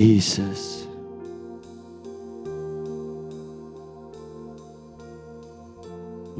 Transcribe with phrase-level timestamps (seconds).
[0.00, 0.88] Jesus.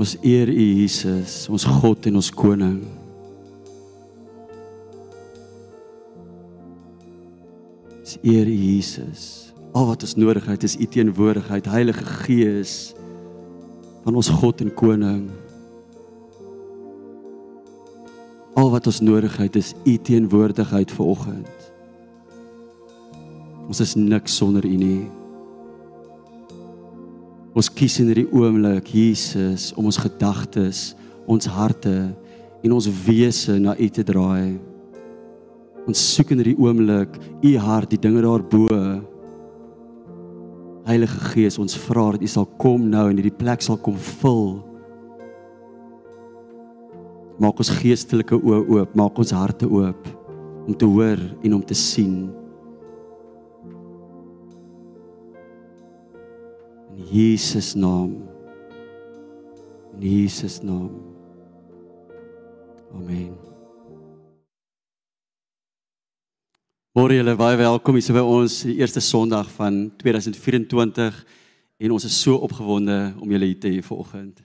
[0.01, 2.79] Ons eer U Jesus, ons God en ons koning.
[8.01, 9.27] Ons eer U Jesus.
[9.77, 12.75] Al wat ons nodig het is U teenwoordigheid, Heilige Gees
[14.07, 15.27] van ons God en koning.
[18.57, 21.60] Al wat ons nodig het is U teenwoordigheid vanoggend.
[23.71, 25.05] Ons is niks sonder U nie.
[27.55, 30.81] Ons kies in hierdie oomblik Jesus om ons gedagtes,
[31.31, 31.93] ons harte
[32.67, 34.59] en ons wese na U te draai.
[35.87, 37.15] Ons soek in hierdie oomblik
[37.47, 38.67] U hart, die dinge daarbo.
[40.91, 44.59] Heilige Gees, ons vra dat U sal kom nou en hierdie plek sal kom vul.
[47.39, 50.11] Maak ons geestelike oë oop, maak ons harte oop
[50.67, 52.40] om te hoor en om te sien.
[57.11, 58.29] Jesus naam.
[59.99, 60.93] In Jesus naam.
[62.95, 63.33] Amen.
[66.95, 71.19] Môre julle baie welkom hier by ons die eerste Sondag van 2024
[71.83, 74.39] en ons is so opgewonde om julle hier te hê vanoggend.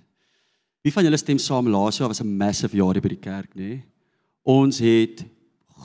[0.82, 3.54] Wie van julle stem saam laas jaar was 'n massive jaar hier by die kerk,
[3.54, 3.62] nê?
[3.62, 3.84] Nee?
[4.42, 5.22] Ons het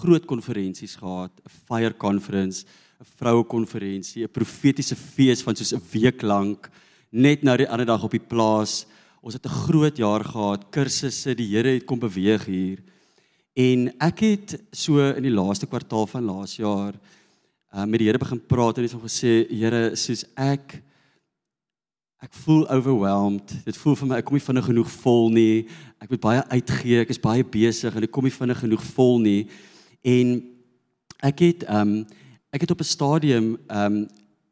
[0.01, 2.65] groot konferensies gehad, 'n fire conference,
[3.01, 6.69] 'n vroue konferensie, 'n profetiese fees van soos 'n week lank
[7.11, 8.87] net nou die ander dag op die plaas.
[9.23, 12.79] Ons het 'n groot jaar gehad, kursusse, die Here het kom beweeg hier.
[13.57, 16.95] En ek het so in die laaste kwartaal van laas jaar
[17.75, 20.83] uh, met die Here begin praat en het hom gesê, Here, soos ek
[22.21, 23.65] ek voel overwhelmed.
[23.65, 25.67] Dit voel vir my ek kom nie vinnig genoeg vol nie.
[26.01, 29.19] Ek moet baie uitgee, ek is baie besig en ek kom nie vinnig genoeg vol
[29.19, 29.49] nie.
[30.05, 30.43] En
[31.23, 32.05] ek het um
[32.51, 34.09] ek het op 'n stadium ehm um,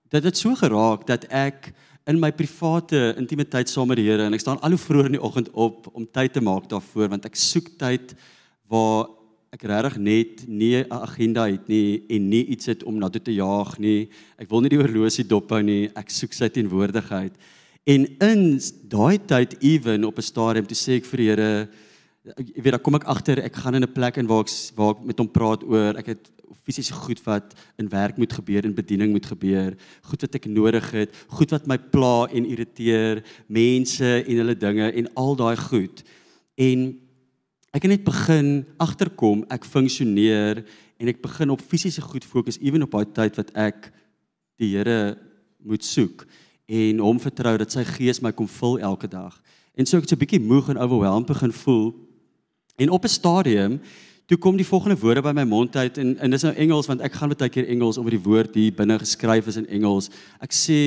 [0.08, 1.72] dit het so geraak dat ek
[2.06, 5.18] in my private intimiteit saam met die Here en ek staan al hoe vroeër in
[5.18, 8.14] die oggend op om tyd te maak daarvoor want ek soek tyd
[8.68, 9.08] waar
[9.52, 13.22] ek regtig net nie 'n agenda het nie en nie iets het om na toe
[13.22, 14.08] te jaag nie.
[14.38, 15.90] Ek wil nie die horlosie dophou nie.
[15.96, 17.32] Ek soek sy teenwoordigheid.
[17.86, 21.68] En in daai tyd ewen op 'n stadium toe sê ek vir die Here
[22.36, 24.90] ek weet dan kom ek agter ek gaan in 'n plek in waar ek waar
[24.90, 26.30] ek met hom praat oor ek het
[26.64, 30.90] fisiese goed wat in werk moet gebeur en bediening moet gebeur, goed wat ek nodig
[30.94, 36.02] het, goed wat my pla en irriteer, mense en hulle dinge en al daai goed.
[36.58, 36.88] En
[37.72, 40.64] ek het net begin agterkom ek funksioneer
[40.98, 43.92] en ek begin op fisiese goed fokus ewen op daai tyd wat ek
[44.58, 45.16] die Here
[45.62, 46.26] moet soek
[46.68, 49.36] en hom vertrou dat sy gees my kom vul elke dag.
[49.78, 51.94] En so ek het so 'n bietjie moeg en overwhelmed begin voel.
[52.76, 53.80] En op 'n stadium
[54.28, 57.00] toe kom die volgende woorde by my mond uit en en dis nou Engels want
[57.06, 60.10] ek gaan baie keer Engels omdat die woord hier binne geskryf is in Engels.
[60.44, 60.80] Ek sê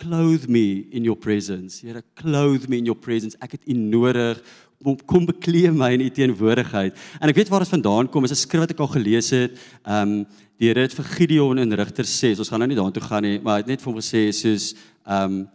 [0.00, 1.82] clothe me in your presence.
[1.84, 3.36] Here clothe me in your presence.
[3.44, 4.40] Ek het U nodig
[4.80, 6.96] om kom bekleë my in U teenwoordigheid.
[7.20, 8.24] En ek weet waar dit vandaan kom.
[8.24, 9.52] Is 'n skrif wat ek al gelees het.
[9.84, 12.38] Ehm um, die Here het vir Gideon in Rigters 6.
[12.38, 14.74] Ons gaan nou nie daartoe gaan nie, maar hy het net vir hom gesê soos
[15.04, 15.48] ehm um,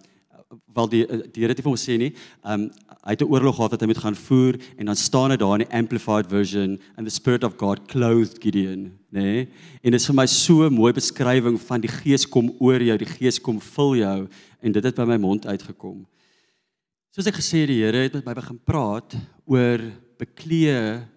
[0.74, 2.12] wel die die Here het vir hom gesê nie.
[2.44, 2.70] Um,
[3.02, 5.60] hy het 'n oorlog gehad wat hy moet gaan voer en dan staan dit daar
[5.60, 9.22] in die amplified version and the spirit of God clothed Gideon, né?
[9.22, 9.48] Nee?
[9.84, 12.98] En dit is vir my so 'n mooi beskrywing van die Gees kom oor jou,
[12.98, 14.28] die Gees kom vul jou
[14.62, 16.06] en dit het by my mond uitgekom.
[17.12, 19.80] Soos ek gesê die Here het met my begin praat oor
[20.18, 21.08] beklee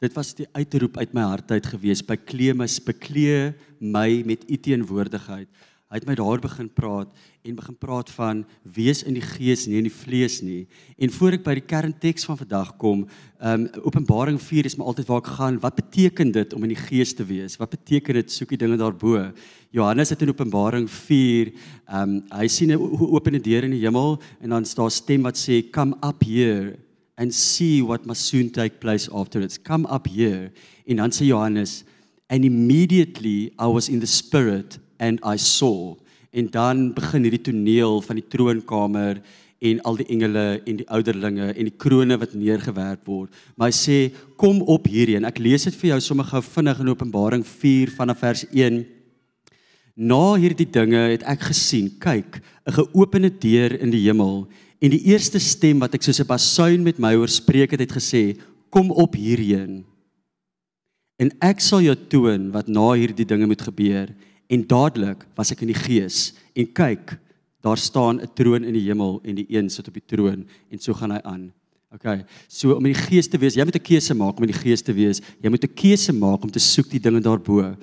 [0.00, 3.52] Dit was die uitroep uit my hart uit gewees by kleemis beklee
[3.84, 5.48] my met u teenwoordigheid.
[5.90, 7.08] Hy het my daar begin praat
[7.42, 10.68] en begin praat van wees in die gees nie in die vlees nie.
[10.94, 13.00] En voor ek by die kernteks van vandag kom,
[13.40, 15.56] ehm um, Openbaring 4 is my altyd waar ek gaan.
[15.58, 17.56] Wat beteken dit om in die gees te wees?
[17.58, 19.24] Wat beteken dit soek die dinge daarbo?
[19.74, 21.50] Johannes het in Openbaring 4,
[21.88, 22.78] ehm um, hy sien 'n
[23.10, 26.78] opene deur in die hemel en dan staan 'n stem wat sê come up here
[27.18, 30.52] and see what must soon take place after it's come up here.
[30.86, 31.82] En dan sê Johannes
[32.28, 35.96] and immediately I was in the spirit and I saw
[36.30, 39.18] en dan begin hierdie toneel van die troonkamer
[39.60, 43.34] en al die engele en die ouderlinge en die krones wat neergewerp word.
[43.56, 43.98] Maar hy sê
[44.40, 45.26] kom op hierheen.
[45.28, 48.80] Ek lees dit vir jou sommer gou vinnig in Openbaring 4 vanaf vers 1.
[50.00, 54.48] Na hierdie dinge het ek gesien, kyk, 'n geopende deur in die hemel
[54.80, 57.92] en die eerste stem wat ek soos 'n basuin met my hoor spreek het, het
[57.92, 58.38] gesê:
[58.70, 59.84] "Kom op hierheen."
[61.18, 64.08] En ek sal jou toon wat na hierdie dinge moet gebeur
[64.50, 67.14] en dadelik was ek in die gees en kyk
[67.62, 70.78] daar staan 'n troon in die hemel en die een sit op die troon en
[70.78, 71.52] so gaan hy aan.
[71.90, 72.24] OK.
[72.48, 74.62] So om in die gees te wees, jy moet 'n keuse maak om in die
[74.62, 75.20] gees te wees.
[75.42, 77.76] Jy moet 'n keuse maak om te soek die dinge daarbo.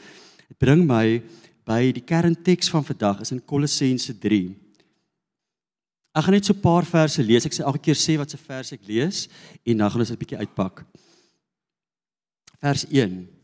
[0.47, 1.21] Dit bring my
[1.65, 4.55] by die kernteks van vandag is in Kolossense 3.
[6.15, 7.45] Ek gaan net so 'n paar verse lees.
[7.45, 9.27] Ek sê elke keer sê wat se vers ek lees
[9.65, 10.85] en dan gaan ons dit 'n bietjie uitpak.
[12.59, 13.36] Vers 1.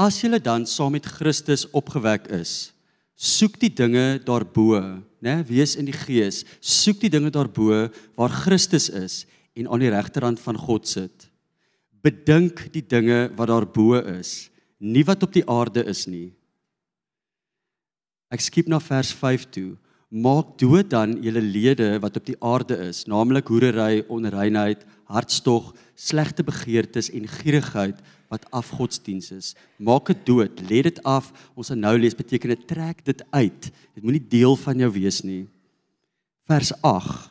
[0.00, 2.72] As julle dan saam met Christus opgewek is,
[3.20, 4.78] soek die dinge daarbo,
[5.20, 5.34] né?
[5.44, 6.38] Wees in die gees.
[6.64, 7.82] Soek die dinge daarbo
[8.16, 11.26] waar Christus is en aan die regterhand van God sit.
[12.00, 14.48] Bedink die dinge wat daarbo is,
[14.80, 16.30] nie wat op die aarde is nie.
[18.32, 19.74] Ek skiep na vers 5 toe.
[20.08, 24.80] Maak dood dan julle lede wat op die aarde is, naamlik hoerery, onreinheid,
[25.12, 28.00] hartstog, slegte begeertes en gierigheid
[28.30, 29.54] wat afgodsdiens is.
[29.76, 31.32] Maak dit dood, lê dit af.
[31.58, 33.70] Ons gaan nou lees beteken dit trek dit uit.
[33.94, 35.44] Dit moenie deel van jou wees nie.
[36.50, 37.28] Vers 8.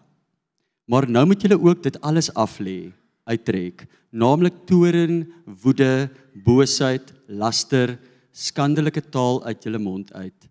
[0.90, 2.90] Maar nou moet julle ook dit alles af lê,
[3.30, 5.22] uittrek, naamlik toorn,
[5.62, 7.94] woede, boosheid, laster,
[8.34, 10.48] skandelike taal uit julle mond uit.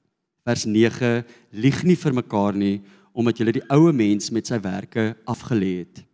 [0.47, 2.79] Vers 9: Lieg nie vir mekaar nie,
[3.13, 6.05] omdat julle die ou mens met sy werke afgelê het.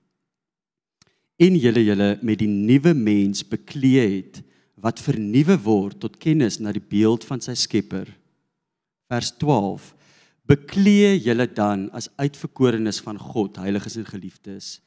[1.42, 4.42] En julle julle met die nuwe mens bekleë het
[4.84, 8.06] wat vernuwe word tot kennis na die beeld van sy Skepper.
[9.10, 9.90] Vers 12
[10.46, 14.78] bekleë julle dan as uitverkorenes van God, heiliges en geliefdes,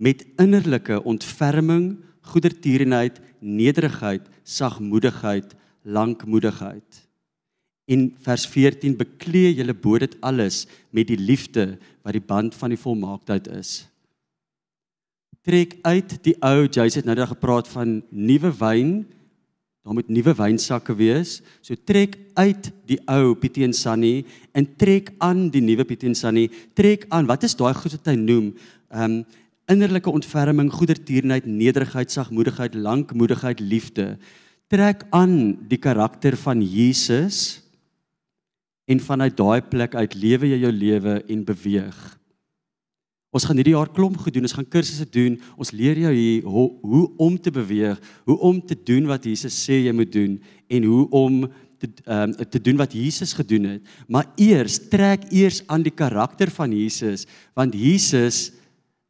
[0.00, 5.52] met innerlike ontferming, goedertierenheid, nederigheid, sagmoedigheid,
[5.84, 7.02] lankmoedigheid.
[7.84, 12.72] In vers 14 bekleë julle bo dit alles met die liefde wat die band van
[12.72, 13.82] die volmaaktheid is.
[15.44, 19.04] Trek uit die ou, jy het nou net gepraat van nuwe wyn
[19.84, 21.42] Daar moet nuwe wynsakke wees.
[21.60, 24.22] So trek uit die ou Pietie en Sunny
[24.56, 26.46] en trek aan die nuwe Pietie en Sunny.
[26.72, 27.28] Trek aan.
[27.28, 28.54] Wat is daai goed wat hy noem?
[28.88, 29.24] Ehm um,
[29.64, 34.18] innerlike ontferming, goedertierenheid, nederigheid, sagmoedigheid, lankmoedigheid, liefde.
[34.68, 37.62] Trek aan die karakter van Jesus
[38.84, 41.96] en vanuit daai plek uit lewe jy jou lewe en beweeg.
[43.34, 45.40] Ons gaan hierdie jaar klomp gedoen, ons gaan kursusse doen.
[45.58, 47.98] Ons leer jou hier hoe, hoe om te beweeg,
[48.28, 50.38] hoe om te doen wat Jesus sê jy moet doen
[50.70, 51.40] en hoe om
[51.82, 53.94] te ehm um, te doen wat Jesus gedoen het.
[54.08, 57.26] Maar eers trek eers aan die karakter van Jesus,
[57.58, 58.52] want Jesus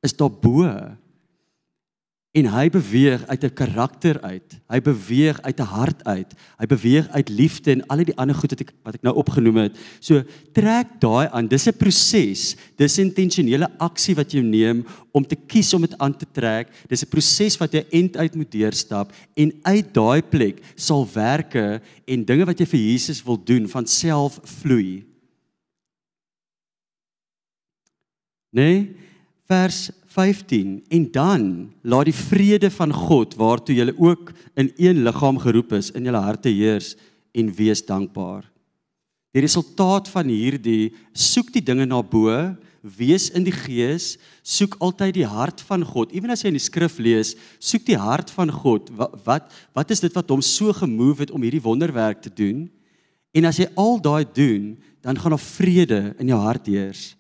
[0.03, 0.65] is daarbo.
[2.35, 4.59] En hy beweeg uit 'n karakter uit.
[4.67, 6.35] Hy beweeg uit 'n hart uit.
[6.59, 9.57] Hy beweeg uit liefde en al die ander goed wat ek wat ek nou opgenoem
[9.57, 9.77] het.
[10.01, 10.23] So
[10.53, 11.47] trek daai aan.
[11.47, 12.57] Dis 'n proses.
[12.77, 16.69] Dis 'n intentionele aksie wat jy neem om te kies om dit aan te trek.
[16.89, 21.81] Dis 'n proses wat jy end uit moet deurstap en uit daai plek sal werke
[22.05, 25.05] en dinge wat jy vir Jesus wil doen van self vloei.
[28.51, 28.97] Nee,
[29.47, 31.47] vers 15 en dan
[31.83, 36.23] laat die vrede van God waartoe julle ook in een liggaam geroep is in julle
[36.23, 36.95] harte heers
[37.35, 38.45] en wees dankbaar.
[39.35, 42.31] Die resultaat van hierdie soek die dinge na bo,
[42.85, 44.15] wees in die gees,
[44.45, 46.13] soek altyd die hart van God.
[46.15, 48.93] Ewen as jy in die skrif lees, soek die hart van God.
[48.95, 52.69] Wat wat, wat is dit wat hom so gemove het om hierdie wonderwerk te doen?
[53.35, 57.15] En as jy al daai doen, dan gaan daar vrede in jou hart heers.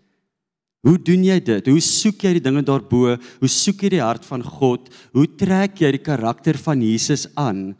[0.84, 1.70] Hoe doen jy dit?
[1.72, 3.14] Hoe soek jy die dinge daarbo?
[3.40, 4.90] Hoe soek jy die hart van God?
[5.16, 7.72] Hoe trek jy die karakter van Jesus aan?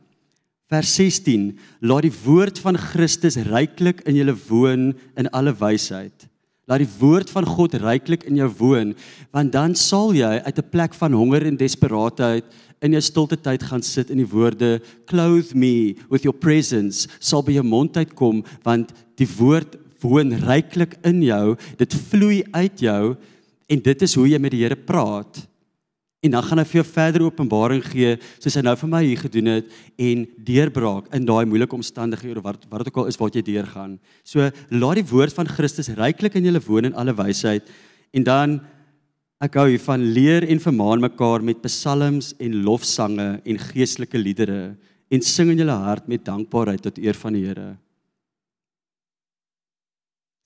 [0.73, 1.51] Vers 16:
[1.85, 6.31] Laat die woord van Christus ryklik in julle woon in alle wysheid.
[6.65, 8.95] Laat die woord van God ryklik in jou woon,
[9.37, 12.45] want dan sal jy uit 'n plek van honger en desperaatheid
[12.85, 17.43] in jou stilte tyd gaan sit in die woorde clothe me with your presence sal
[17.43, 23.17] by jou mond uitkom want die woord woon ryklik in jou, dit vloei uit jou
[23.73, 25.41] en dit is hoe jy met die Here praat.
[26.25, 29.21] En dan gaan hy vir jou verder openbaring gee soos hy nou vir my hier
[29.21, 33.21] gedoen het en deurbraak in daai moeilike omstandighede of wat wat dit ook al is
[33.21, 33.99] wat jy deurgaan.
[34.25, 37.69] So laat die woord van Christus ryklik in julle woon in alle wysheid
[38.17, 38.57] en dan
[39.45, 44.77] ek hou hiervan leer en vermaan mekaar met psalms en lofsange en geestelike liedere
[45.13, 47.75] en sing in julle hart met dankbaarheid tot eer van die Here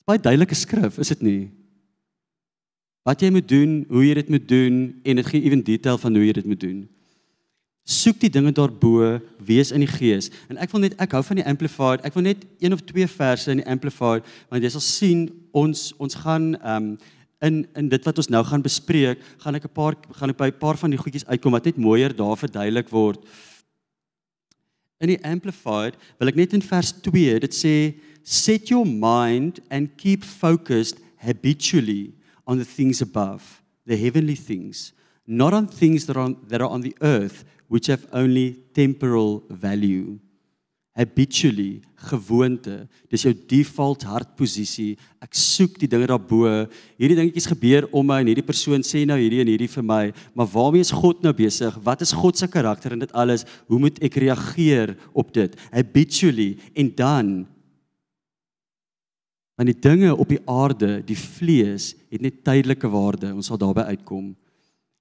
[0.08, 1.40] baie duidelike skrif, is dit nie?
[3.04, 6.16] Wat jy moet doen, hoe jy dit moet doen en dit gee ewen detail van
[6.16, 6.78] hoe jy dit moet doen.
[7.88, 10.28] Soek die dinge daarbo, wees in die gees.
[10.52, 12.04] En ek wil net ek hou van die amplified.
[12.04, 15.90] Ek wil net een of twee verse in die amplified want jy sal sien ons
[16.00, 16.90] ons gaan ehm um,
[17.38, 20.48] in in dit wat ons nou gaan bespreek, gaan ek 'n paar gaan ek by
[20.50, 23.22] 'n paar van die goedjies uitkom wat net mooier daar verduidelik word.
[24.98, 27.74] In die amplified wil ek net in vers 2 dit sê
[28.26, 32.14] set your mind and keep focused habitually
[32.46, 34.92] on the things above, the heavenly things,
[35.26, 39.44] not on things that are on, that are on the earth, which have only temporal
[39.50, 40.18] value.
[40.98, 41.78] Habitually
[42.08, 42.86] gewoonte.
[43.10, 44.96] Dis jou default hartposisie.
[45.22, 46.46] Ek soek die dinge daarbo.
[46.98, 50.00] Hierdie dingetjies gebeur om my en hierdie persoon sê nou hierdie en hierdie vir my.
[50.38, 51.76] Maar waarmee is God nou besig?
[51.86, 53.46] Wat is God se karakter in dit alles?
[53.70, 55.54] Hoe moet ek reageer op dit?
[55.70, 56.56] Habitually.
[56.74, 57.38] En dan
[59.58, 63.32] want die dinge op die aarde die vlees het net tydelike waarde.
[63.34, 64.36] Ons sal daarby uitkom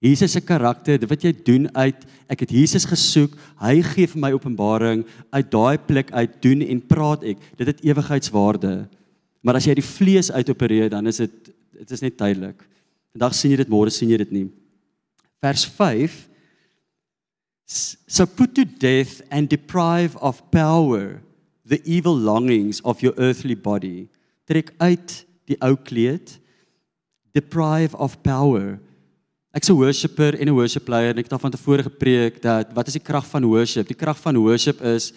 [0.03, 4.21] Jesus se karakter, dit wat jy doen uit ek het Jesus gesoek, hy gee vir
[4.21, 7.41] my openbaring uit daai plek uit doen en praat ek.
[7.57, 8.73] Dit het ewigheidswaarde.
[9.41, 12.63] Maar as jy die vlees uitopereer, dan is dit dit is net tydelik.
[13.13, 14.47] Vandag sien jy dit, môre sien jy dit nie.
[15.45, 16.25] Vers 5
[17.67, 21.21] So put to death and deprive of power
[21.65, 24.07] the evil longings of your earthly body.
[24.47, 26.37] Trek uit die ou kleed.
[27.35, 28.79] Deprive of power
[29.57, 32.73] Ek's 'n worshipper en 'n worship leier en ek het al van tevore gepreek dat
[32.73, 33.87] wat is die krag van worship?
[33.87, 35.13] Die krag van worship is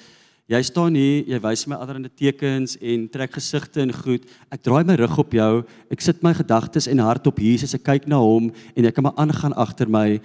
[0.49, 4.25] jy staan hier, jy wys my allerlei tekens en trek gesigte en goed.
[4.51, 5.63] Ek draai my rug op jou.
[5.91, 7.75] Ek sit my gedagtes en hart op Jesus.
[7.75, 10.19] Ek kyk na hom en ek kan maar aangaan agter my.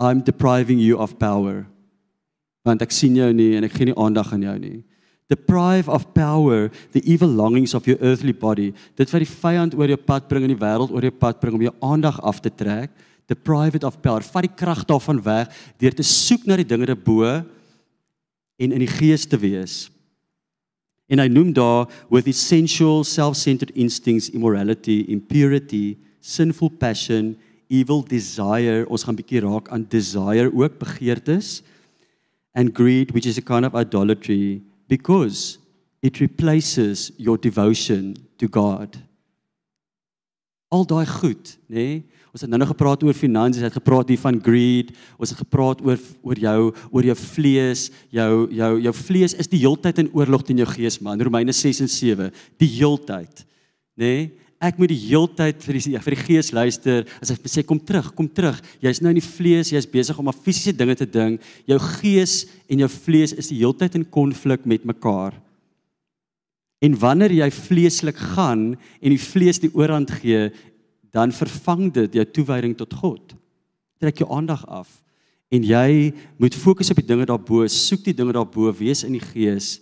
[0.00, 1.66] I'm depriving you of power.
[2.64, 4.82] Want ek sien jou nie en ek gee nie aandag aan jou nie.
[5.28, 8.72] Deprive of power the evil longings of your earthly body.
[8.96, 11.54] Dit wat die vyand oor jou pad bring in die wêreld oor jou pad bring
[11.54, 12.90] om jou aandag af te trek
[13.32, 14.22] deprive it of power.
[14.22, 17.24] Vat die krag daarvan weg deur te soek na die dinge daarbo
[18.62, 19.88] en in die gees te wees.
[21.12, 27.34] En hy noem daar with essential self-centered instincts, immorality, impurity, sinful passion,
[27.72, 28.86] evil desire.
[28.88, 31.60] Ons gaan bietjie raak aan desire ook begeertes
[32.54, 35.58] and greed which is a kind of idolatry because
[36.02, 38.98] it replaces your devotion to God.
[40.72, 41.76] Al daai goed, nê?
[41.76, 42.11] Nee?
[42.32, 45.82] Ons het nou nog gepraat oor finansies, het gepraat hier van greed, ons het gepraat
[45.84, 50.46] oor oor jou oor jou vlees, jou jou jou vlees is die heeltyd in oorlog
[50.48, 51.20] teen jou gees man.
[51.20, 52.30] Romeine 6 en 7,
[52.62, 53.44] die heeltyd.
[54.00, 54.14] Nê?
[54.14, 54.30] Nee?
[54.62, 57.02] Ek moet die heeltyd vir die vir die gees luister.
[57.18, 58.60] As hy sê kom terug, kom terug.
[58.80, 61.42] Jy's nou in die vlees, jy's besig om aan fisiese dinge te dink.
[61.66, 65.34] Jou gees en jou vlees is die heeltyd in konflik met mekaar.
[66.82, 70.48] En wanneer jy vleeslik gaan en die vlees die oorhand gee
[71.12, 73.34] dan vervang dit jou toewyding tot God.
[74.00, 74.98] Trek jou aandag af
[75.52, 79.24] en jy moet fokus op die dinge daarbo, soek die dinge daarbo, wees in die
[79.24, 79.76] gees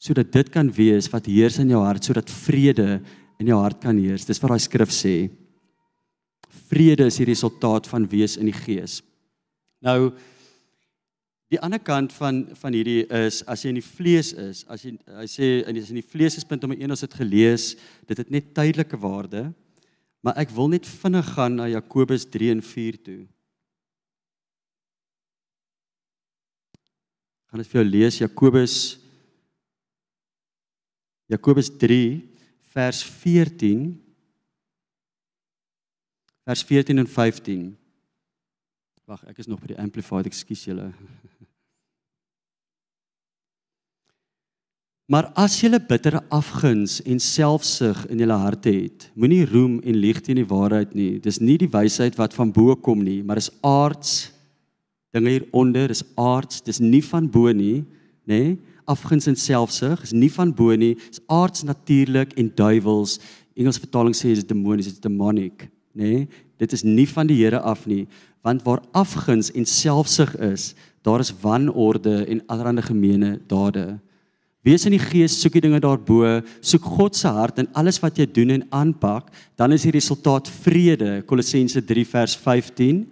[0.00, 3.00] sodat dit kan wees wat heers in jou hart sodat vrede
[3.40, 4.24] in jou hart kan heers.
[4.28, 5.28] Dis wat daai skrif sê.
[6.70, 9.00] Vrede is die resultaat van wees in die gees.
[9.84, 10.14] Nou
[11.52, 14.96] die ander kant van van hierdie is as jy in die vlees is, as jy
[15.20, 17.74] hy sê in die, in die vlees is punt om 1 ons het gelees,
[18.08, 19.46] dit het net tydelike waarde.
[20.24, 23.20] Maar ek wil net vinnig gaan na Jakobus 3 en 4 toe.
[27.50, 28.78] Gaan dit vir jou lees Jakobus
[31.26, 32.22] Jakobus 3
[32.72, 33.94] vers 14
[36.46, 37.78] vers 14 en 15.
[39.04, 40.92] Wag, ek is nog by die amplified, ekskuus julle.
[45.06, 50.18] Maar as jy bittere afguns en selfsug in jou harte het, moenie roem en lieg
[50.20, 51.20] teen die waarheid nie.
[51.22, 54.32] Dis nie die wysheid wat van bo kom nie, maar is aards
[55.14, 57.84] dinge hieronder, is aards, dis nie van bo nie,
[58.26, 58.40] nê?
[58.40, 58.56] Nee?
[58.86, 63.16] Afguns en selfsug is nie van bo nie, is aards natuurlik en duiwels.
[63.56, 66.10] Engels vertaling sê is demonies, is demonic, nê?
[66.10, 66.42] Nee?
[66.58, 68.06] Dit is nie van die Here af nie,
[68.46, 70.70] want waar afguns en selfsug is,
[71.06, 73.98] daar is wanorde en allerlei gemeene dade.
[74.66, 78.16] Wees in die gees, soek die dinge daarbo, soek God se hart in alles wat
[78.18, 81.20] jy doen en aanpak, dan is die resultaat vrede.
[81.28, 83.04] Kolossense 3 vers 15.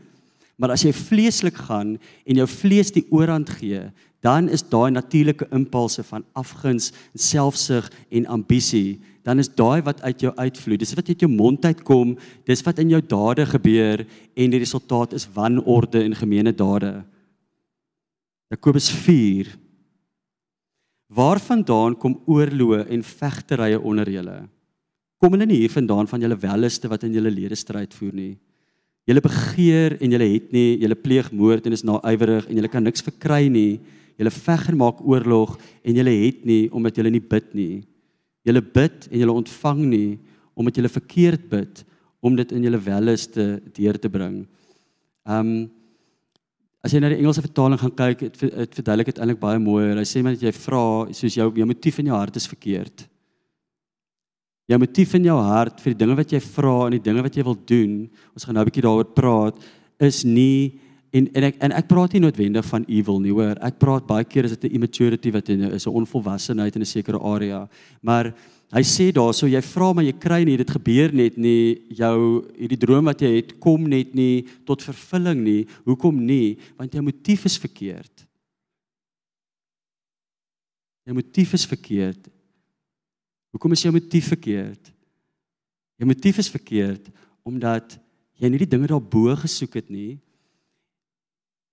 [0.58, 1.94] Maar as jy vleeslik gaan
[2.26, 3.84] en jou vlees die oorhand gee,
[4.25, 10.26] dan is daai natuurlike impulse van afguns, selfsug en ambisie, dan is daai wat uit
[10.26, 10.78] jou uitvloei.
[10.80, 12.16] Dis wat uit jou mond uitkom,
[12.49, 14.02] dis wat in jou dade gebeur
[14.34, 16.96] en die resultaat is wanorde en gemeene dade.
[18.50, 19.54] Jakobus 4
[21.12, 24.38] Waarvandaan kom oorloë en vegterye onder julle?
[25.20, 28.32] Kom hulle nie hier vandaan van julle welliste wat in julle lede stryd voer nie?
[29.04, 32.84] Julle begeer en julle het nie, julle pleeg moord en is naaiwerig en julle kan
[32.84, 33.82] niks verkry nie.
[34.16, 37.82] Julle veg en maak oorlog en julle het nie omdat julle nie bid nie.
[38.49, 40.11] Julle bid en julle ontvang nie
[40.56, 41.84] omdat julle verkeerd bid
[42.25, 44.44] om dit in julle welliste deur te bring.
[45.28, 45.68] Um
[46.84, 49.94] As jy na die Engelse vertaling gaan kyk, dit dit verduidelik dit eintlik baie mooi.
[49.96, 50.84] Hy sê maar dat jy vra
[51.16, 53.06] soos jou jou motief in jou hart is verkeerd.
[54.68, 57.36] Jou motief in jou hart vir die dinge wat jy vra en die dinge wat
[57.36, 59.56] jy wil doen, ons gaan nou 'n bietjie daaroor praat,
[60.00, 60.80] is nie
[61.14, 63.54] En en ek en ek praat nie noodwendig van evil nie, hoor.
[63.62, 66.84] Ek praat baie keer is dit 'n immaturity wat in is 'n onvolwassenheid in 'n
[66.86, 67.68] sekere area.
[68.02, 68.34] Maar
[68.74, 72.80] hy sê daarso jy vra maar jy kry nie dit gebeur net nie jou hierdie
[72.82, 75.60] droom wat jy het kom net nie tot vervulling nie.
[75.86, 76.56] Hoekom nie?
[76.78, 78.24] Want jou motief is verkeerd.
[81.04, 82.26] Jou motief is verkeerd.
[83.54, 84.90] Hoekom is jou motief verkeerd?
[86.00, 87.12] Jou motief is verkeerd
[87.46, 87.98] omdat
[88.40, 90.16] jy nie die dinge daarbo gesoek het nie.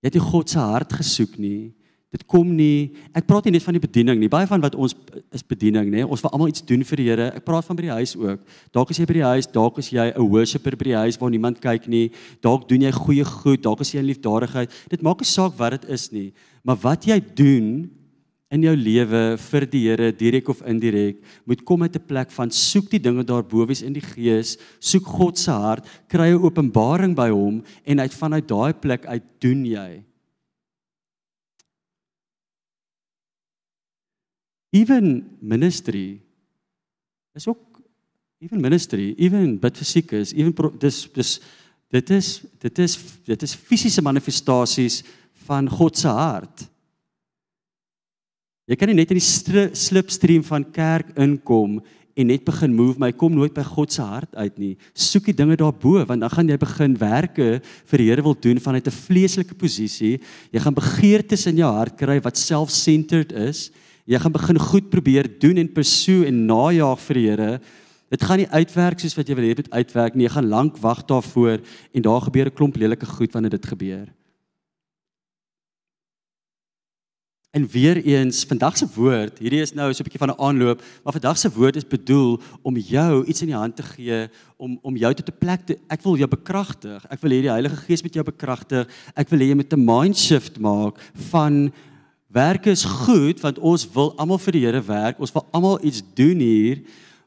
[0.02, 1.72] Jy het nie God se hart gesoek nie.
[2.12, 2.92] Dit kom nie.
[3.16, 4.28] Ek praat nie net van die bediening nie.
[4.28, 4.92] Baie van wat ons
[5.32, 6.02] is bediening, nê.
[6.04, 7.30] Ons wil almal iets doen vir die Here.
[7.38, 8.42] Ek praat van by die huis ook.
[8.76, 11.32] Dalk is jy by die huis, dalk is jy 'n worshipper by die huis waar
[11.32, 12.12] niemand kyk nie.
[12.42, 14.70] Dalk doen jy goeie goed, dalk is jy in liefdadigheid.
[14.90, 16.32] Dit maak nie saak wat dit is nie.
[16.64, 17.90] Maar wat jy doen
[18.52, 21.16] in jou lewe vir die Here direk of indirek
[21.46, 25.04] moet kom uit 'n plek van soek die dinge daarbo wie's in die gees, soek
[25.04, 29.64] God se hart, kry 'n openbaring by hom en uit vanuit daai plek uit doen
[29.64, 30.11] jy.
[34.72, 36.20] Even ministry
[37.36, 37.80] is ook
[38.42, 41.36] even ministry, even bid vir siekes, even dis dis
[41.92, 42.96] dit is dit is
[43.28, 45.02] dit is fisiese manifestasies
[45.46, 46.64] van God se hart.
[48.66, 51.80] Jy kan nie net in die slipstream van kerk inkom
[52.12, 54.72] en net begin move my kom nooit by God se hart uit nie.
[54.96, 58.60] Soek die dinge daarbo want dan gaan jy begin werke vir die Here wil doen
[58.60, 60.20] vanuit 'n vleeslike posisie.
[60.52, 63.70] Jy gaan begeertes in jou hart kry wat self-centered is.
[64.04, 67.60] Jy gaan begin goed probeer doen en pursue en najag vir die Here.
[68.12, 70.26] Dit gaan nie uitwerk soos wat jy wil hê dit uitwerk nie.
[70.26, 71.62] Jy gaan lank wag daarvoor
[71.94, 74.08] en daar gebeur 'n klomp lelike goed wanneer dit gebeur.
[77.52, 80.82] En weer eens, vandag se woord, hierdie is nou so 'n bietjie van 'n aanloop,
[81.04, 84.78] maar vandag se woord is bedoel om jou iets in die hand te gee om
[84.82, 87.04] om jou tot 'n plek te ek wil jou bekragtig.
[87.10, 88.88] Ek wil hê die Heilige Gees moet jou bekragtig.
[89.14, 90.98] Ek wil hê jy moet 'n mind shift maak
[91.30, 91.72] van
[92.32, 95.20] werk is goed want ons wil almal vir die Here werk.
[95.20, 96.82] Ons wil almal iets doen hier.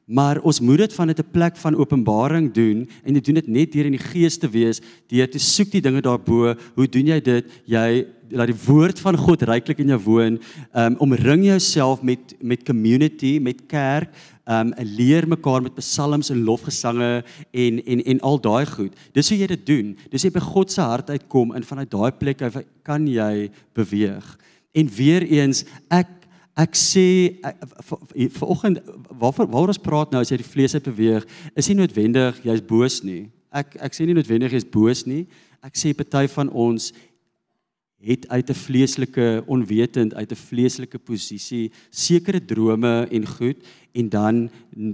[0.06, 3.72] Maar ons moet dit van 'n plek van openbaring doen en jy doen dit net
[3.72, 6.54] deur in die gees te wees, deur te soek die dinge daarbo.
[6.76, 7.46] Hoe doen jy dit?
[7.66, 10.40] Jy laat die woord van God ryklik in jou woon.
[10.74, 14.10] Um omring jouself met met community, met kerk,
[14.48, 18.94] um leer mekaar met psalms en lofgesange en en en al daai goed.
[19.14, 19.98] Dis hoe jy dit doen.
[20.12, 22.42] Dis jy by God se hart uitkom en vanuit daai plek
[22.84, 24.38] kan jy beweeg.
[24.76, 26.12] En weer eens ek
[26.56, 27.08] ek sê
[28.40, 28.80] vanoggend
[29.20, 32.64] waarvoor waar ons praat nou as jy die vlees uit beweeg, is nie noodwendig jy's
[32.64, 33.26] boos nie.
[33.52, 35.26] Ek ek sê nie noodwendig jy's boos nie.
[35.64, 36.94] Ek sê party van ons
[38.06, 43.58] het uit 'n vleeslike onwetend uit 'n vleeslike posisie sekere drome en goed
[43.94, 44.50] en dan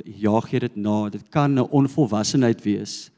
[0.06, 3.12] jaag jy dit na dit kan 'n onvolwassenheid wees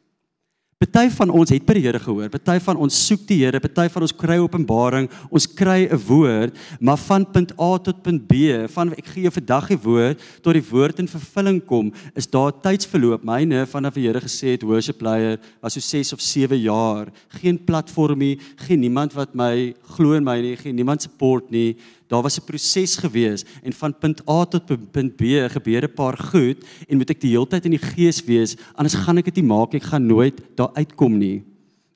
[0.84, 2.28] Party van ons het by die Here gehoor.
[2.34, 3.60] Party van ons soek die Here.
[3.64, 5.06] Party van ons kry openbaring.
[5.32, 9.32] Ons kry 'n woord, maar van punt A tot punt B, van ek gee jou
[9.32, 13.24] vandag die woord tot die woord in vervulling kom, is daar tydsverloop.
[13.24, 17.08] Myne vanaf die Here gesê het worship leier was so 6 of 7 jaar.
[17.30, 21.78] Geen platform nie, geen niemand wat my glo in my nie, geen niemand support nie.
[22.14, 26.18] Daar was 'n proses gewees en van punt A tot punt B gebeur 'n paar
[26.18, 29.36] goed en moet ek die hele tyd in die gees wees anders gaan ek dit
[29.42, 31.44] nie maak ek gaan nooit daar uitkom nie.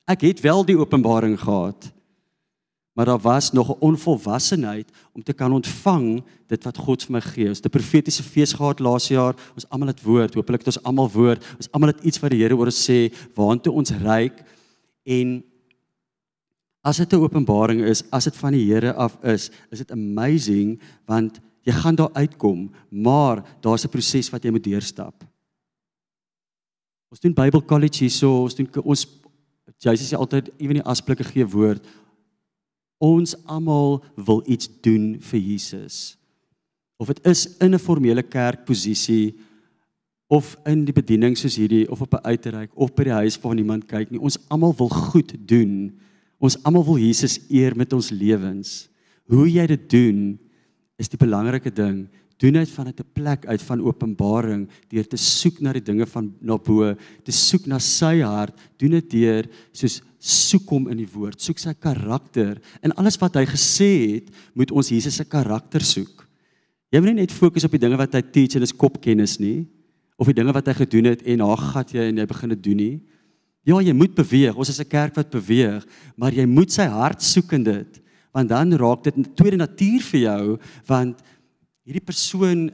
[0.06, 1.92] Ek het wel die openbaring gehad.
[2.94, 7.20] Maar daar was nog 'n onvolwassenheid om te kan ontvang dit wat God vir my
[7.20, 7.48] gee.
[7.48, 9.34] Ons het 'n profetiese fees gehad laas jaar.
[9.54, 10.34] Ons almal het woord.
[10.34, 11.44] Hoopelik het ons almal woord.
[11.56, 14.42] Ons almal het iets wat die Here oor ons sê, waantoe ons reik
[15.04, 15.44] en
[16.88, 20.80] As dit 'n openbaring is, as dit van die Here af is, is dit amazing
[21.04, 25.24] want jy gaan daar uitkom, maar daar's 'n proses wat jy moet deurstap.
[27.10, 29.06] Ons doen Bible College hierso, ons doen ons
[29.78, 31.84] Jesus sê altyd ewen die asblikke gee woord.
[32.98, 36.16] Ons almal wil iets doen vir Jesus.
[36.96, 39.38] Of dit is in 'n formele kerkposisie
[40.26, 43.54] of in die bediening soos hierdie of op 'n uitreik of by die huis waar
[43.54, 44.20] niemand kyk nie.
[44.20, 46.00] Ons almal wil goed doen.
[46.38, 48.86] Ons almal wil Jesus eer met ons lewens.
[49.28, 50.20] Hoe jy dit doen
[50.98, 52.06] is die belangrike ding.
[52.38, 56.32] Doen dit vanuit 'n plek uit van openbaring deur te soek na die dinge van
[56.40, 58.54] na bo, te soek na sy hart.
[58.78, 62.60] Doen dit deur soos soek hom in die woord, soek sy karakter.
[62.82, 66.28] En alles wat hy gesê het, moet ons Jesus se karakter soek.
[66.90, 69.66] Jy moet nie net fokus op die dinge wat hy teach en dis kopkennis nie,
[70.16, 72.62] of die dinge wat hy gedoen het en haar gat jy en jy begin dit
[72.62, 73.00] doen nie.
[73.62, 74.56] Ja, jy moet beweeg.
[74.56, 75.84] Ons is 'n kerk wat beweeg,
[76.16, 78.00] maar jy moet sy hart soek in dit,
[78.32, 81.22] want dan raak dit tweede natuur vir jou, want
[81.84, 82.70] hierdie persoon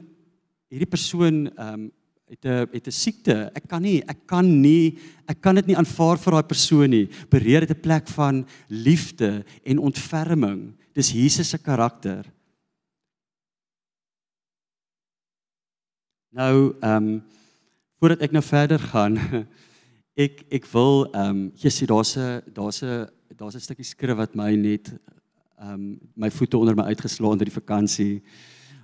[0.69, 1.91] hierdie persoon ehm um,
[2.25, 3.51] het 'n het 'n siekte.
[3.53, 7.07] Ek kan nie, ek kan nie, ek kan dit nie aanvaar vir daai persoon nie.
[7.29, 10.73] Bereer dit 'n plek van liefde en ontferming.
[10.93, 12.25] Dis Jesus se karakter.
[16.31, 17.23] Nou, ehm um,
[17.99, 19.17] voordat ek nou verder gaan,
[20.15, 24.15] ek ek wil ehm um, jy sien daar's 'n daar's 'n daar's 'n stukkie skrif
[24.15, 24.87] wat my net
[25.59, 28.23] ehm um, my voete onder my uitgeslaan het die vakansie.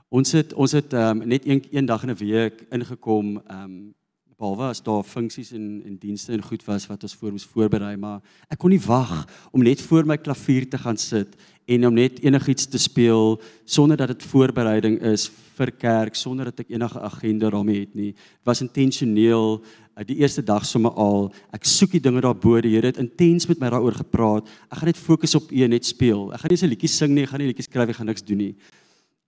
[0.09, 3.95] Ons het ons het um, net een een dag in 'n week ingekom ehm um,
[4.37, 7.95] behalwe as daar funksies en en dienste en goed was wat ons voor moes voorberei,
[7.95, 11.93] maar ek kon nie wag om net voor my klavier te gaan sit en om
[11.93, 15.29] net enigiets te speel sonder dat dit voorbereiding is
[15.61, 18.11] vir kerk, sonder dat ek enige agenda daarmee het nie.
[18.13, 21.29] Dit was intentioneel uh, die eerste dag sommer al.
[21.53, 22.57] Ek soek die dinge daarbo.
[22.63, 24.49] Die Here het intens met my daaroor gepraat.
[24.71, 26.31] Ek gaan net fokus op een net speel.
[26.33, 28.25] Ek gaan nie se liedjies sing nie, ek gaan nie liedjies skryf, ek gaan niks
[28.25, 28.53] doen nie.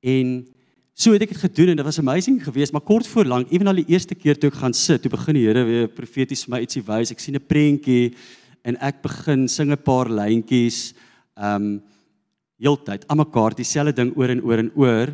[0.03, 0.43] En
[0.93, 3.71] So het ek dit gedoen en dit was amazing geweest, maar kort voor lank, ewen
[3.71, 6.53] al die eerste keer toe ek gaan sit, toe begin die Here weer profeties vir
[6.53, 7.09] my ietsie wys.
[7.09, 8.13] Ek sien 'n prentjie
[8.63, 10.93] en ek begin sing 'n paar lyntjies.
[11.33, 11.81] Um
[12.61, 15.07] heeltyd, almekaar dieselfde ding oor en oor en oor.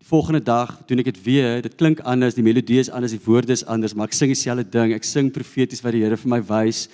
[0.00, 1.58] Die volgende dag doen ek dit weer.
[1.60, 4.64] Dit klink anders, die melodie is anders, die woorde is anders, maar ek sing dieselfde
[4.64, 4.94] ding.
[4.96, 6.86] Ek sing profeties wat die Here vir my wys.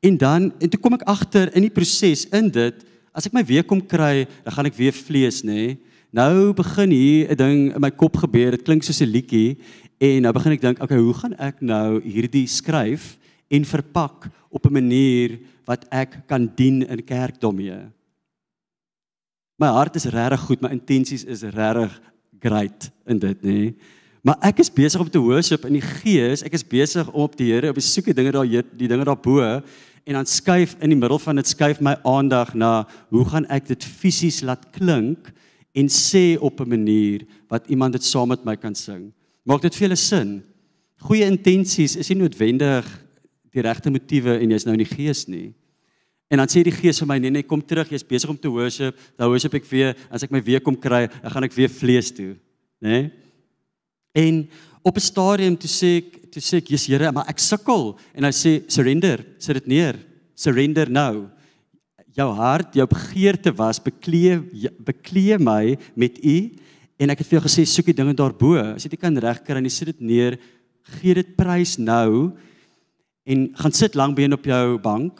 [0.00, 2.80] En dan en toe kom ek agter in die proses in dit,
[3.12, 5.52] as ek my weer kom kry, dan gaan ek weer vlees, nê?
[5.52, 5.76] Nee?
[6.14, 8.52] Nou begin hier 'n ding in my kop gebeur.
[8.52, 9.58] Dit klink soos 'n liedjie
[9.98, 13.18] en nou begin ek dink, okay, hoe gaan ek nou hierdie skryf
[13.50, 17.90] en verpak op 'n manier wat ek kan dien in kerk daarmee?
[19.58, 22.00] My hart is regtig goed, my intensies is regtig
[22.40, 23.74] great in dit, nê?
[24.24, 26.42] Maar ek is besig om te worship in die gees.
[26.42, 29.40] Ek is besig om op die Here op die soeke dinge daar die dinge daarbo
[30.04, 33.68] en dan skuif in die middel van dit skuif my aandag na hoe gaan ek
[33.68, 35.32] dit fisies laat klink?
[35.74, 39.12] en sê op 'n manier wat iemand dit saam met my kan sing.
[39.42, 40.42] Maak dit vir julle sin?
[40.96, 42.86] Goeie intensies is nie noodwendig
[43.50, 45.52] die regte motiewe en jy's nou in die gees nie.
[46.34, 48.50] En dan sê die gees vir my nee nee kom terug jy's besig om te
[48.50, 51.70] worship, dan worship ek weer as ek my weer kom kry, dan gaan ek weer
[51.70, 52.32] vlees toe,
[52.82, 52.90] nê?
[52.90, 53.12] Nee?
[54.14, 54.42] En
[54.82, 58.24] op 'n stadium toe sê ek toe sê ek Jesus Here, maar ek sukkel en
[58.24, 59.94] hy sê surrender, sit dit neer.
[60.34, 61.30] Surrender nou
[62.14, 64.38] jou hart, jou begeerte was beklee
[64.78, 66.38] beklee my met u
[66.98, 68.54] en ek het vir jou gesê soek die dinge daarbo.
[68.54, 70.38] As jy dit kan regkry en jy sit dit neer,
[70.98, 72.32] gee dit prys nou
[73.26, 75.18] en gaan sit lank been op jou bank.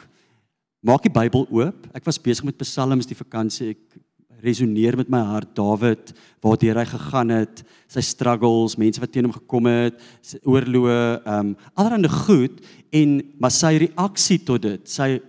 [0.85, 1.87] Maak die Bybel oop.
[1.97, 3.71] Ek was besig met Psalms die vakansie.
[3.73, 6.11] Ek resoneer met my hart Dawid
[6.45, 9.97] waartoe hy gegaan het, sy struggles, mense wat teen hom gekom het,
[10.45, 12.61] oorloë, ehm um, allerlei goed
[12.93, 15.23] en maar sy reaksie tot dit, sy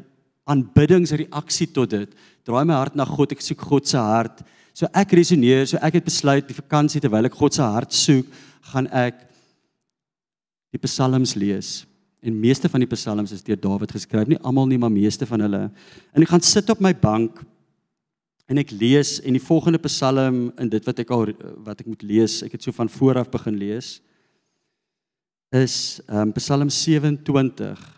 [0.52, 2.12] aanbiddingsreaksie tot dit.
[2.44, 4.44] Draai my hart na God, ek soek God se hart.
[4.76, 8.28] So ek resoneer, so ek het besluit die vakansie terwyl ek God se hart soek,
[8.74, 9.24] gaan ek
[10.76, 11.86] die psalms lees.
[12.26, 15.46] En meeste van die psalms is deur Dawid geskryf, nie almal nie, maar meeste van
[15.46, 15.68] hulle.
[16.14, 17.44] En ek gaan sit op my bank
[18.50, 21.30] en ek lees en die volgende psalm in dit wat ek al
[21.66, 24.00] wat ek moet lees, ek het so van voor af begin lees
[25.56, 27.96] is um, Psalm 27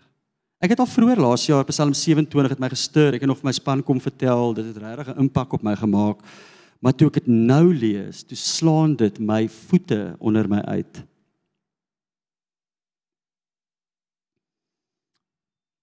[0.57, 3.13] Ek het al vroeër laas jaar Psalm 27 het my gestuur.
[3.13, 5.75] Ek het nog vir my span kom vertel, dit het regtig 'n impak op my
[5.77, 6.17] gemaak.
[6.81, 11.03] Maar toe ek dit nou lees, toe slaan dit my voete onder my uit.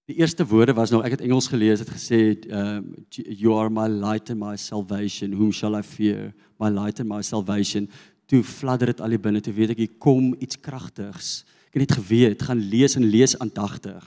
[0.04, 3.86] Die eerste woorde was nou ek het Engels gelees het gesê um you are my
[3.88, 5.32] light and my salvation.
[5.38, 6.34] Whom shall i fear?
[6.60, 7.88] My light and my salvation.
[8.26, 11.44] Toe fladder dit al die binne toe weet ek hier kom iets kragtigs.
[11.70, 14.04] Ek het net geweet gaan lees en lees aandagtig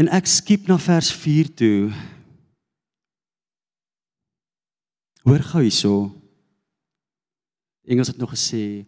[0.00, 1.90] En ek skiep na vers 4 toe.
[5.28, 5.96] Hoor gou hierso.
[7.84, 8.86] Engels het nog gesê,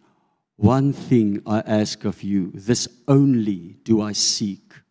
[0.57, 4.82] "One thing I ask of you, this only do I seek,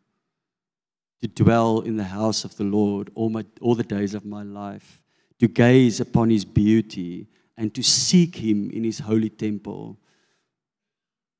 [1.22, 4.42] to dwell in the house of the Lord all my all the days of my
[4.42, 5.00] life,
[5.38, 9.96] to gaze upon his beauty and to seek him in his holy temple."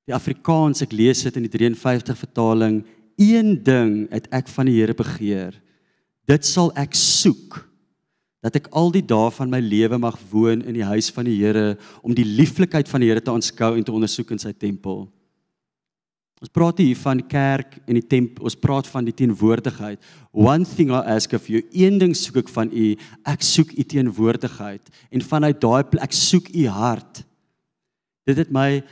[0.07, 2.81] Die Afrikaans, ek lees dit in die 53 vertaling,
[3.21, 5.55] een ding het ek van die Here begeer.
[6.27, 7.61] Dit sal ek soek
[8.42, 11.38] dat ek al die dae van my lewe mag woon in die huis van die
[11.38, 15.07] Here om die lieflikheid van die Here te aanskou en te ondersoek in sy tempel.
[16.42, 18.48] Ons praat hier van kerk en die tempel.
[18.48, 20.00] Ons praat van die teenwoordigheid.
[20.35, 22.88] One thing I ask of you, een ding soek ek van u,
[23.31, 27.22] ek soek u teenwoordigheid en vanuit daai plek ek soek u hart.
[28.26, 28.83] Dit het my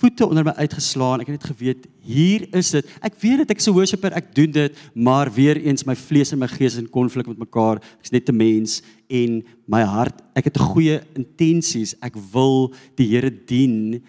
[0.00, 1.22] voete onder my uitgeslaan.
[1.22, 2.90] Ek het net geweet hier is dit.
[3.06, 6.38] Ek weet dit ek 'n worshipper, ek doen dit, maar weer eens my vlees en
[6.38, 7.78] my gees in konflik met mekaar.
[8.02, 11.94] Ek's net 'n mens en my hart, ek het goeie intensies.
[12.02, 14.02] Ek wil die Here dien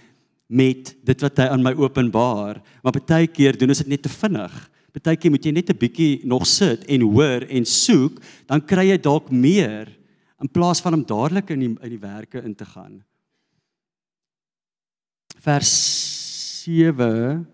[0.47, 4.11] met dit wat hy aan my openbaar, maar baie keer doen ons dit net te
[4.11, 4.55] vinnig.
[4.95, 8.89] Baie keer moet jy net 'n bietjie nog sit en hoor en soek, dan kry
[8.89, 9.87] jy dalk meer
[10.41, 13.03] in plaas van om dadelik in die in die werke in te gaan.
[15.37, 17.45] Vers 7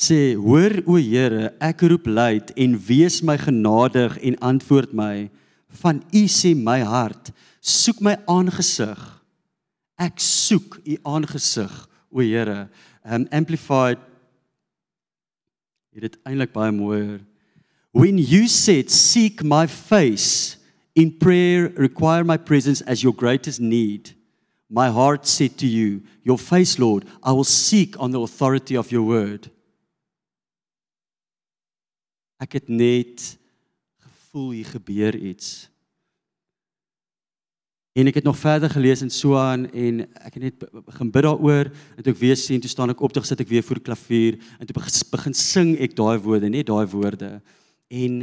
[0.00, 5.30] sê hoor o Here ek roep luid en wees my genadig en antwoord my
[5.82, 9.19] van u sê my hart soek my aangesig
[10.00, 11.74] ek soek u aangesig
[12.10, 12.68] o Here
[13.04, 14.00] um amplified
[16.00, 17.20] dit eintlik baie mooier
[17.92, 20.56] when you said seek my face
[20.94, 24.14] in prayer require my presence as your greatest need
[24.70, 28.90] my heart said to you your face lord i will seek on the authority of
[28.90, 29.50] your word
[32.40, 33.36] Ek het net
[34.00, 35.68] gevoel hier gebeur iets.
[38.00, 41.68] En ek het nog verder gelees in Suan en ek het net begin bid daaroor
[41.68, 43.88] en toe ek weer sien toe staan ek op toe sit ek weer voor die
[43.88, 44.76] klavier en toe
[45.12, 47.32] begin sing ek daai woorde net daai woorde
[48.02, 48.22] en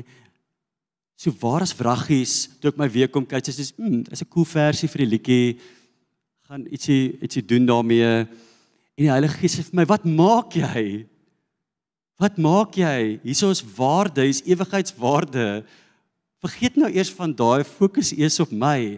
[1.18, 4.32] so waar as wraggies toe ek my weer kom kyk sê dis mm, is 'n
[4.34, 5.60] cool versie vir die liedjie
[6.50, 11.06] gaan ietsie ietsie doen daarmee en die Heilige Gees sê vir my wat maak jy
[12.18, 13.20] Wat maak jy?
[13.22, 15.62] Hierso is waarde, hier's ewigheidswaarde.
[16.42, 18.98] Vergeet nou eers van daai fokus eers op my.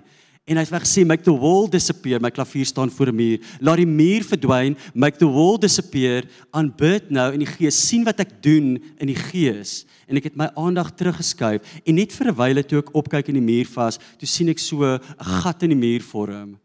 [0.50, 2.18] En hy's weg sê make the wall disappear.
[2.18, 3.40] My klavier staan voor 'n muur.
[3.62, 4.78] Laat die muur verdwyn.
[4.94, 6.26] Make the wall disappear.
[6.52, 7.88] Aanbid nou in die gees.
[7.88, 9.86] sien wat ek doen in die gees.
[10.08, 13.36] En ek het my aandag teruggeskuif en net vir 'n wyle toe ek opkyk in
[13.36, 16.58] die muur vas, toe sien ek so 'n gat in die muur vorm.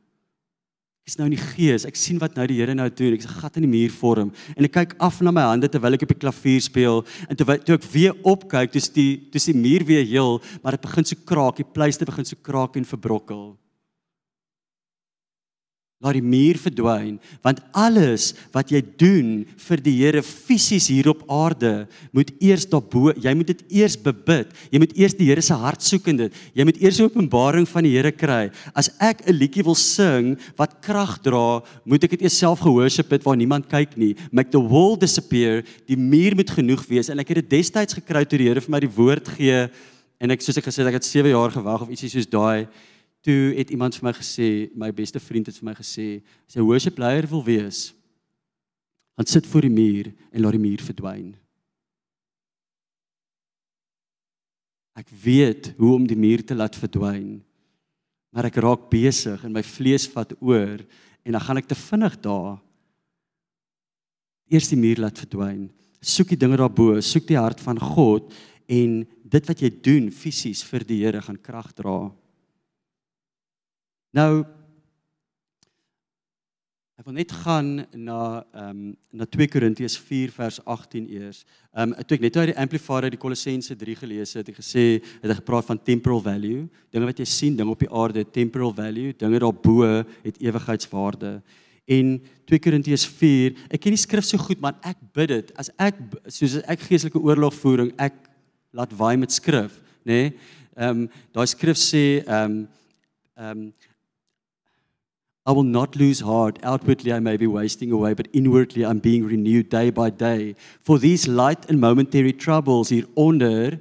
[1.04, 1.84] Ek is nou in die gees.
[1.84, 3.12] Ek sien wat nou die Here nou doen.
[3.12, 5.92] Ek se gat in die muur vorm en ek kyk af na my hande terwyl
[5.92, 9.54] ek op die klavier speel en terwyl toe ek weer opkyk, dis die dis die
[9.54, 13.58] muur weer heel, maar dit begin so kraak, die pleister begin so kraak en verbrokkel
[16.02, 19.28] laat die muur verdwyn want alles wat jy doen
[19.66, 24.50] vir die Here fisies hier op aarde moet eers daarbo jy moet dit eers bebid.
[24.72, 26.40] Jy moet eers die Here se hart soek in dit.
[26.56, 28.50] Jy moet eers 'n openbaring van die Here kry.
[28.74, 33.10] As ek 'n liedjie wil sing wat krag dra moet ek dit eers self gehoorship
[33.10, 34.16] het waar niemand kyk nie.
[34.32, 35.64] Make the wall disappear.
[35.86, 37.08] Die muur moet genoeg wees.
[37.08, 39.70] En ek het dit destyds gekry toe die Here vir my die woord gee.
[40.20, 42.66] En ek soos ek gesê het ek het 7 jaar gewag of ietsie soos daai
[43.24, 46.08] toe het iemand vir my gesê, my beste vriend het vir my gesê,
[46.44, 47.94] as jy worship leier wil wees,
[49.16, 51.32] dan sit voor die muur en laat die muur verdwyn.
[54.94, 57.40] Ek weet hoe om die muur te laat verdwyn.
[58.34, 60.82] Maar ek raak besig en my vlees vat oor
[61.24, 62.58] en dan gaan ek te vinnig daar.
[64.50, 65.66] Eers die muur laat verdwyn.
[66.04, 68.34] Soek die dinge daarbo, soek die hart van God
[68.70, 72.12] en dit wat jy doen fisies vir die Here gaan krag dra.
[74.14, 74.44] Nou
[76.94, 78.18] ek wil net gaan na
[78.54, 78.82] ehm um,
[79.18, 81.40] na 2 Korintiërs 4 vers 18 eers.
[81.74, 84.52] Ehm um, toe ek net uit die Amplified uit die Kolossense 3 gelees het, het
[84.52, 87.90] ek gesê het hy gepraat van temporal value, dinge wat jy sien, dinge op die
[87.90, 89.88] aarde temporal value, dinge daarbo
[90.22, 91.32] het ewigheidswaarde.
[91.96, 92.12] En
[92.46, 95.98] 2 Korintiërs 4, ek ken die skrif so goed, maar ek bid dit as ek
[96.30, 98.14] soos ek geestelike oorlogvoering, ek
[98.70, 99.74] laat waai met skrif,
[100.06, 100.28] nê?
[100.28, 100.30] Nee?
[100.78, 102.62] Ehm um, daai skrif sê ehm um,
[103.34, 103.66] ehm um,
[105.46, 106.58] I will not lose heart.
[106.62, 110.56] Outwardly, I may be wasting away, but inwardly, I'm being renewed day by day.
[110.80, 113.80] For these light and momentary troubles hieronder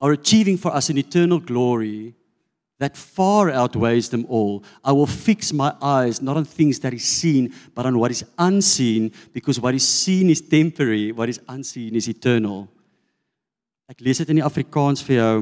[0.00, 2.14] are achieving for us an eternal glory
[2.78, 4.62] that far outweighs them all.
[4.84, 8.24] I will fix my eyes not on things that is seen, but on what is
[8.36, 12.68] unseen, because what is seen is temporary, what is unseen is eternal.
[13.88, 15.38] Ek lees dit in die Afrikaans vir jou.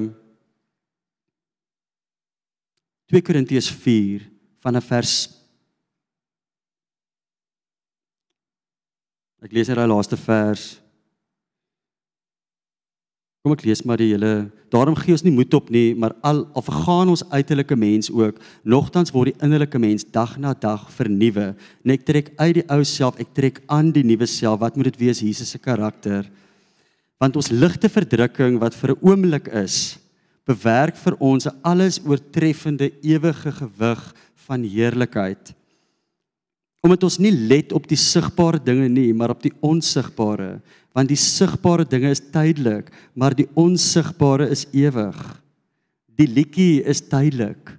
[3.09, 4.34] 2 Korintiërs 4
[4.65, 5.45] van 'n vers
[9.45, 10.79] Ek lees hier daai laaste vers.
[13.45, 14.47] Kom ek lees maar die hele.
[14.73, 18.39] Daarom gee ons nie moed op nie, maar al of gaan ons uiterlike mens ook,
[18.65, 21.51] nogtans word die innerlike mens dag na dag vernuwe.
[21.85, 24.63] Net trek uit die ou self, ek trek aan die nuwe self.
[24.65, 25.21] Wat moet dit wees?
[25.21, 26.25] Jesus se karakter.
[27.21, 29.99] Want ons ligte verdrukking wat vir 'n oomblik is,
[30.49, 34.15] bewerk vir ons 'n alles oortreffende ewige gewig
[34.47, 35.53] van heerlikheid.
[36.85, 40.59] Omdat ons nie let op die sigbare dinge nie, maar op die onsigbare,
[40.95, 45.17] want die sigbare dinge is tydelik, maar die onsigbare is ewig.
[46.15, 47.73] Die liedjie is tydelik,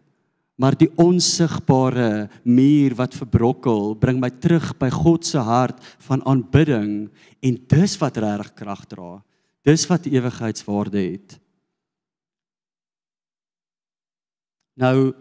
[0.60, 7.08] maar die onsigbare muur wat verbrokkel, bring my terug by God se hart van aanbidding
[7.46, 9.10] en dis wat regtig krag dra.
[9.66, 11.38] Dis wat ewigheidswaarde het.
[14.76, 15.14] Nou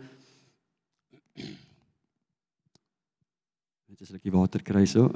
[3.95, 5.07] Net die water kry so.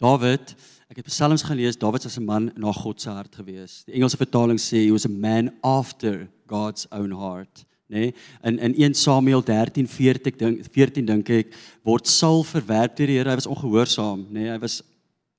[0.00, 0.54] David,
[0.88, 3.84] ek het Psalms gelees, David was 'n man na God se hart gewees.
[3.84, 7.98] Die Engelse vertaling sê he was a man after God's own heart, nê?
[7.98, 8.14] Nee?
[8.42, 11.52] In in 1 Samuel 13:14 ek dink 14 dink ek
[11.84, 13.28] word Saul verwerp deur die Here.
[13.28, 14.40] Hy was ongehoorsaam, nê?
[14.40, 14.50] Nee?
[14.50, 14.82] Hy was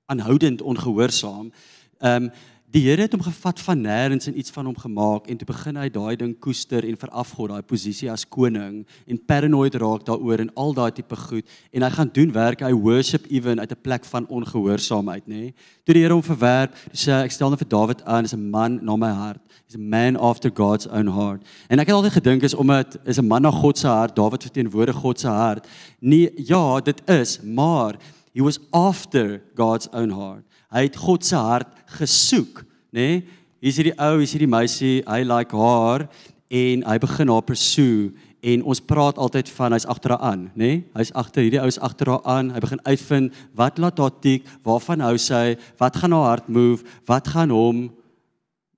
[0.05, 1.51] aanhoudend ongehoorsaam.
[1.99, 2.31] Ehm um,
[2.71, 5.75] Die Here het hom gevat van nêrens en iets van hom gemaak en toe begin
[5.75, 10.53] hy daai ding koester en verafgod daai posisie as koning en paranoid raak daaroor en
[10.55, 14.07] al daai tipe goed en hy gaan doen werk hy worship even uit 'n plek
[14.07, 15.51] van ongehoorsaamheid nê.
[15.51, 15.53] Nee.
[15.83, 18.79] Toe die Here hom verwerp, sê ek stel net vir Dawid aan, is 'n man
[18.81, 19.41] na my hart.
[19.67, 21.43] He's a man after God's own heart.
[21.67, 24.43] En ek het altyd gedink is omdat is 'n man na God se hart, Dawid
[24.43, 25.67] verteenwoordig God se hart.
[25.99, 27.95] Nee, ja, dit is, maar
[28.33, 30.43] he was after God's own heart.
[30.71, 32.63] Hy het God se hart gesoek,
[32.95, 33.07] nê?
[33.19, 33.21] Nee?
[33.61, 36.07] Hier's hierdie ou, hier's hierdie meisie, hy like haar
[36.49, 38.09] en hy begin haar pursue
[38.41, 40.61] en ons praat altyd van hy's agter haar aan, nê?
[40.63, 40.79] Nee?
[40.97, 42.49] Hy's agter hierdie ou is agter haar aan.
[42.55, 46.87] Hy begin uitvind wat laat haar tik, waarvan hou sy, wat gaan haar hart move,
[47.09, 47.85] wat gaan hom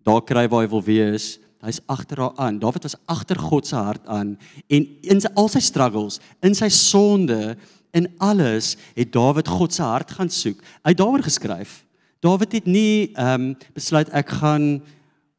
[0.04, 1.38] daar kry waar hy wil wees.
[1.64, 2.60] Hy's agter haar aan.
[2.60, 4.36] Dawid was agter God se hart aan
[4.68, 7.56] en in al sy struggles, in sy sonde,
[7.94, 10.62] in alles het Dawid God se hart gaan soek.
[10.82, 11.84] Hy het daaroor geskryf.
[12.26, 14.82] Dawid het nie ehm um, besluit ek gaan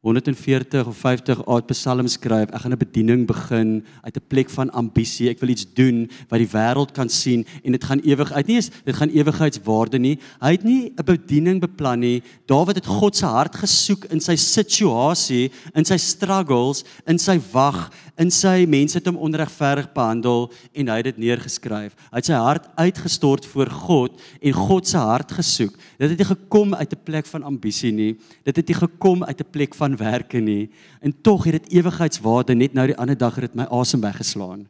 [0.05, 2.51] 140 of 50 oud psalms skryf.
[2.53, 5.29] Ek gaan 'n bediening begin uit 'n plek van ambisie.
[5.29, 8.57] Ek wil iets doen wat die wêreld kan sien en dit gaan ewig uit nie
[8.57, 10.19] is dit gaan ewigheidswaarde nie.
[10.41, 12.21] Hy het nie 'n bediening beplan nie.
[12.45, 17.89] Dawid het God se hart gesoek in sy situasie, in sy struggles, in sy wag,
[18.17, 21.95] in sy mense het hom onregverdig behandel en hy het dit neergeskryf.
[22.11, 25.73] Hy het sy hart uitgestort voor God en God se hart gesoek.
[25.97, 28.15] Dit het nie gekom uit 'n plek van ambisie nie.
[28.43, 30.69] Dit het nie gekom uit 'n plek van werke nie.
[31.01, 34.67] En tog het dit ewigheidswaarde net nou die ander dag het dit my asem weggeslaan.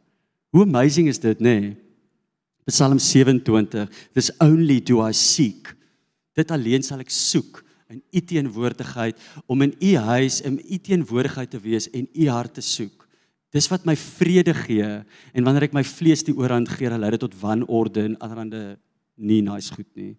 [0.54, 1.58] Hoe amazing is dit, nê?
[1.60, 1.76] Nee?
[2.66, 3.86] Psalm 27.
[4.12, 5.70] This only do I seek.
[6.34, 7.62] Dit alleen sal ek soek
[7.92, 12.58] in u teenwoordigheid om in u huis in u teenwoordigheid te wees en u hart
[12.58, 13.06] te soek.
[13.54, 14.88] Dis wat my vrede gee
[15.32, 18.74] en wanneer ek my vlees die oorhand gee, lei dit tot wanorde en allerlei
[19.14, 20.16] nie nice goed nie.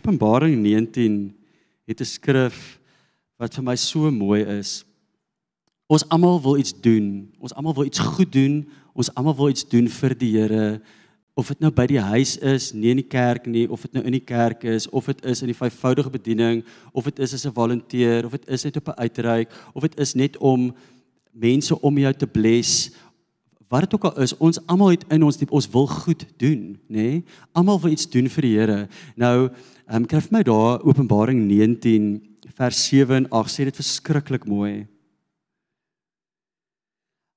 [0.00, 1.36] Openbaring 19
[1.84, 2.80] het 'n skrif
[3.36, 4.84] wat vir my so mooi is.
[5.86, 7.28] Ons almal wil iets doen.
[7.38, 8.68] Ons almal wil iets goed doen.
[8.94, 10.80] Ons almal wil iets doen vir die Here
[11.40, 14.02] of dit nou by die huis is, nie in die kerk nie, of dit nou
[14.06, 17.46] in die kerk is, of dit is in die vyfvoudige bediening, of dit is as
[17.46, 20.74] 'n volunteer, of dit is net op 'n uitreik, of dit is net om
[21.32, 22.90] mense om jou te bless.
[23.68, 26.78] Wat dit ook al is, ons almal het in ons diep ons wil goed doen,
[26.88, 26.96] nê?
[26.96, 27.24] Nee?
[27.52, 28.88] Almal wil iets doen vir die Here.
[29.16, 29.50] Nou,
[29.90, 32.20] ehm um, kry vir my daar Openbaring 19
[32.54, 34.86] vers 7 en 8 sê dit verskriklik mooi.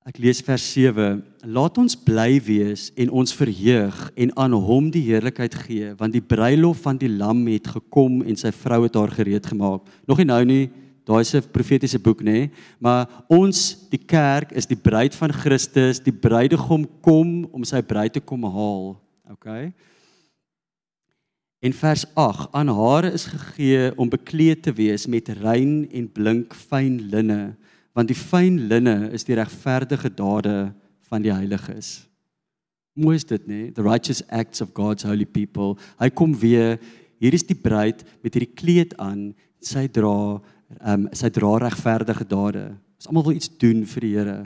[0.06, 1.16] Ek lees vers 7.
[1.56, 6.22] Laat ons bly wees en ons verheug en aan hom die heerlikheid gee, want die
[6.22, 9.88] bruilof van die lam het gekom en sy vrou het haar gereed gemaak.
[10.06, 10.68] Nog nie nou nie,
[11.08, 15.98] daai is 'n profetiese boek nê, maar ons die kerk is die bruid van Christus,
[15.98, 19.00] die bruidegom kom om sy bruid te kom haal.
[19.32, 19.72] OK.
[21.64, 26.52] In vers 8 aan haar is gegee om bekleed te wees met rein en blink
[26.54, 27.54] fyn linne
[27.94, 30.74] want die fyn linne is die regverdige dade
[31.08, 32.08] van die heiliges.
[32.98, 33.60] Mooi is dit, nê?
[33.72, 35.78] The righteous acts of God's holy people.
[36.02, 36.76] Hy kom weer.
[37.22, 39.30] Hier is die bruid met hierdie kleed aan.
[39.62, 40.42] Sy dra
[40.80, 42.64] ehm um, sy dra regverdige dade.
[42.98, 44.38] Ons almal wil iets doen vir die Here.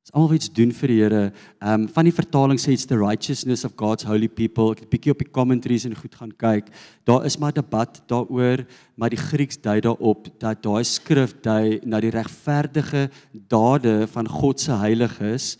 [0.00, 1.24] Ons almal iets doen vir die Here.
[1.60, 4.72] Ehm um, van die vertaling sê it's the righteousness of God's holy people.
[4.72, 6.72] Ek het 'n bietjie op die commentaries en goed gaan kyk.
[7.04, 8.64] Daar is maar debat daaroor,
[8.96, 14.60] maar die Grieks dui daarop dat daai skrif dui na die regverdige dade van God
[14.60, 15.58] se heiliges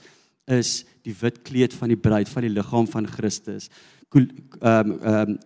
[0.48, 3.68] is die wit kleed van die bruid van die liggaam van Christus.
[4.14, 4.24] Ehm
[4.62, 5.38] um, ehm um,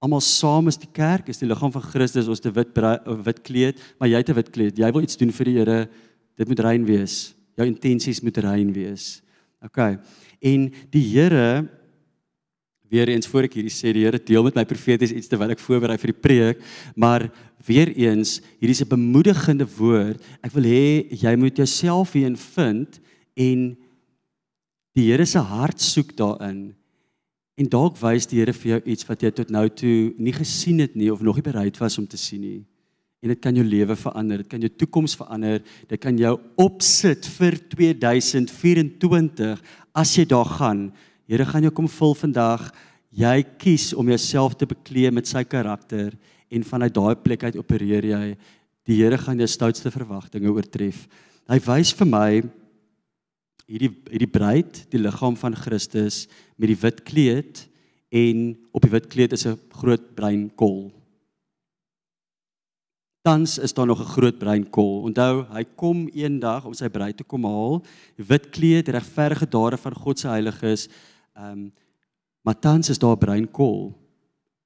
[0.00, 3.42] almal saam is die kerk, is die liggaam van Christus, ons te wit bruid, wit
[3.42, 4.78] kleed, maar jy het 'n wit kleed.
[4.78, 5.88] Jy wil iets doen vir die Here.
[6.36, 9.22] Dit moet rein wees jou intensies moet rein wees.
[9.64, 9.80] OK.
[10.44, 11.66] En die Here
[12.88, 15.62] weer eens voor ek hierdie sê, die Here deel met my profeties iets terwyl ek
[15.62, 16.62] voorberei vir die preek,
[16.94, 17.26] maar
[17.66, 20.22] weer eens, hierdie is 'n bemoedigende woord.
[20.42, 23.00] Ek wil hê jy moet jouself hierin vind
[23.34, 23.76] en
[24.94, 26.74] die Here se hart soek daarin.
[27.56, 30.78] En dalk wys die Here vir jou iets wat jy tot nou toe nie gesien
[30.78, 32.64] het nie of nog nie bereid was om te sien nie.
[33.22, 37.26] En dit kan jou lewe verander, dit kan jou toekoms verander, dit kan jou opsit
[37.38, 39.62] vir 2024
[39.96, 40.90] as jy daar gaan.
[41.26, 42.68] Here gaan jou kom vul vandag.
[43.16, 46.12] Jy kies om jouself te bekleed met sy karakter
[46.52, 48.24] en vanuit daai plek uit opereer jy.
[48.86, 51.06] Die Here gaan jou stoutste verwagtinge oortref.
[51.50, 52.28] Hy wys vir my
[53.66, 57.64] hierdie hierdie bruid, die liggaam van Christus met die wit kleed
[58.14, 60.92] en op die wit kleed is 'n groot bruin kol.
[63.26, 65.02] Tans is daar nog 'n groot bruin kol.
[65.02, 67.82] Onthou, hy kom eendag om sy bruid te kom haal.
[68.16, 70.88] Wit kleed, regverdige dade van God se heiliges.
[71.34, 71.72] Ehm um,
[72.42, 73.94] maar tans is daar 'n bruin kol.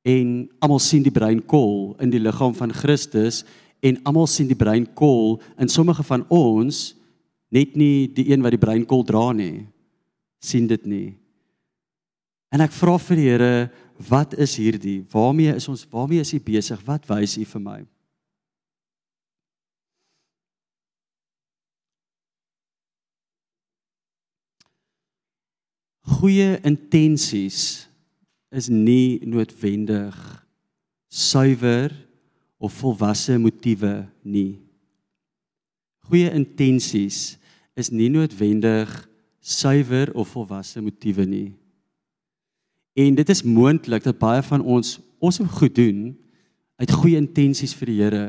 [0.03, 3.45] En almal sien die bruin kol in die liggaam van Christus
[3.81, 6.97] en almal sien die bruin kol in sommige van ons
[7.49, 9.67] net nie die een wat die bruin kol dra nie.
[10.39, 11.17] sien dit nie.
[12.49, 13.71] En ek vra vir die Here,
[14.09, 15.05] wat is hierdie?
[15.13, 15.87] Waarmee is ons?
[15.91, 16.81] Waarmee is U besig?
[16.87, 17.87] Wat wys U vir my?
[26.21, 27.89] Goeie intensies
[28.53, 30.17] is nie noodwendig
[31.09, 31.95] suiwer
[32.61, 34.59] of volwasse motiewe nie.
[36.11, 37.39] Goeie intensies
[37.79, 38.93] is nie noodwendig
[39.41, 41.49] suiwer of volwasse motiewe nie.
[43.01, 45.99] En dit is moontlik dat baie van ons ons moet goed doen
[46.81, 48.27] uit goeie intensies vir die Here,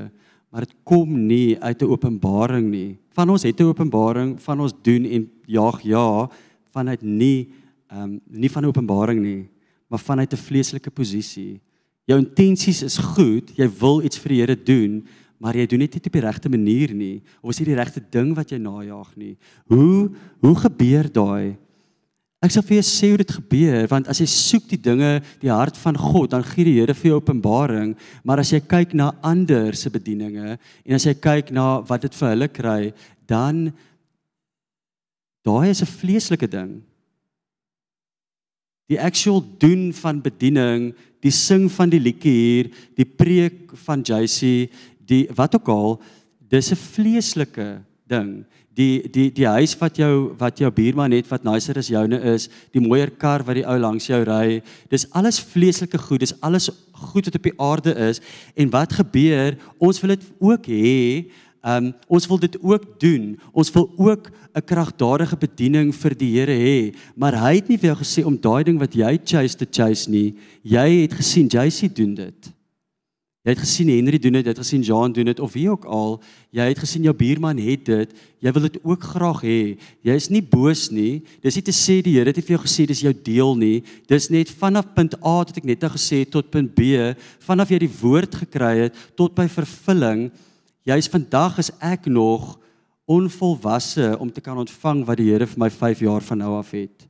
[0.52, 2.98] maar dit kom nie uit 'n openbaring nie.
[3.16, 6.30] Van ons het 'n openbaring, van ons doen en jaag ja
[6.72, 7.61] vanuit nie
[7.92, 9.50] ehm um, nie van openbaring nie,
[9.92, 11.60] maar vanuit 'n vleeslike posisie.
[12.06, 15.04] Jou intensies is goed, jy wil iets vir die Here doen,
[15.38, 18.02] maar jy doen dit nie op die regte manier nie of is dit die regte
[18.10, 19.38] ding wat jy najag nie.
[19.68, 21.58] Hoe hoe gebeur daai?
[22.42, 25.52] Ek sal vir jou sê hoe dit gebeur want as jy soek die dinge, die
[25.52, 29.12] hart van God, dan gee die Here vir jou openbaring, maar as jy kyk na
[29.22, 32.94] ander se bedieninge en as jy kyk na wat dit vir hulle kry,
[33.28, 33.74] dan
[35.44, 36.82] daai is 'n vleeslike ding
[38.90, 44.70] die actual doen van bediening, die sing van die liedjie hier, die preek van JC,
[45.08, 46.02] die wat ook al,
[46.50, 48.46] dis 'n vleeslike ding.
[48.74, 52.50] Die die die huis wat jou wat jou buurman het wat nicer as joune is,
[52.72, 56.70] die mooier kar wat die ou langs jou ry, dis alles vleeslike goed, dis alles
[56.94, 58.22] goed wat op die aarde is
[58.56, 61.28] en wat gebeur, ons wil dit ook hê
[61.62, 63.40] Ehm um, ons wil dit ook doen.
[63.54, 67.94] Ons wil ook 'n kragtadige bediening vir die Here hê, maar hy het nie vir
[67.94, 70.36] jou gesê om daai ding wat jy chase te chase nie.
[70.64, 72.52] Jy het gesien JC doen dit.
[73.42, 75.86] Jy het gesien Henry doen dit, jy het gesien Jean doen dit of wie ook
[75.86, 76.20] al.
[76.54, 78.12] Jy het gesien jou buurman het dit.
[78.40, 79.78] Jy wil dit ook graag hê.
[80.06, 81.24] Jy is nie boos nie.
[81.42, 83.82] Dis nie te sê die Here het vir jou gesê dis jou deel nie.
[84.06, 86.94] Dis net vanaf punt A wat ek net nou gesê tot punt B,
[87.42, 90.30] vanaf jy die woord gekry het tot by vervulling
[90.82, 92.56] Juis vandag is ek nog
[93.06, 96.72] onvolwasse om te kan ontvang wat die Here vir my 5 jaar van nou af
[96.74, 97.06] het.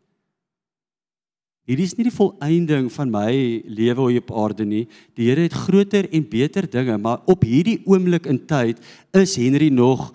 [1.70, 3.32] Hierdie is nie die volëinding van my
[3.72, 4.84] lewe hier op aarde nie.
[5.16, 8.82] Die Here het groter en beter dinge, maar op hierdie oomblik in tyd
[9.16, 10.10] is Henry nog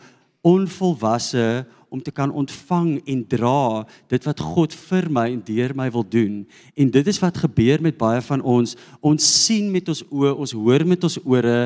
[0.45, 1.65] onvolwasse
[1.97, 6.05] om te kan ontvang en dra dit wat God vir my en deur my wil
[6.05, 6.43] doen.
[6.77, 8.77] En dit is wat gebeur met baie van ons.
[9.01, 11.59] Ons sien met ons oë, ons hoor met ons ore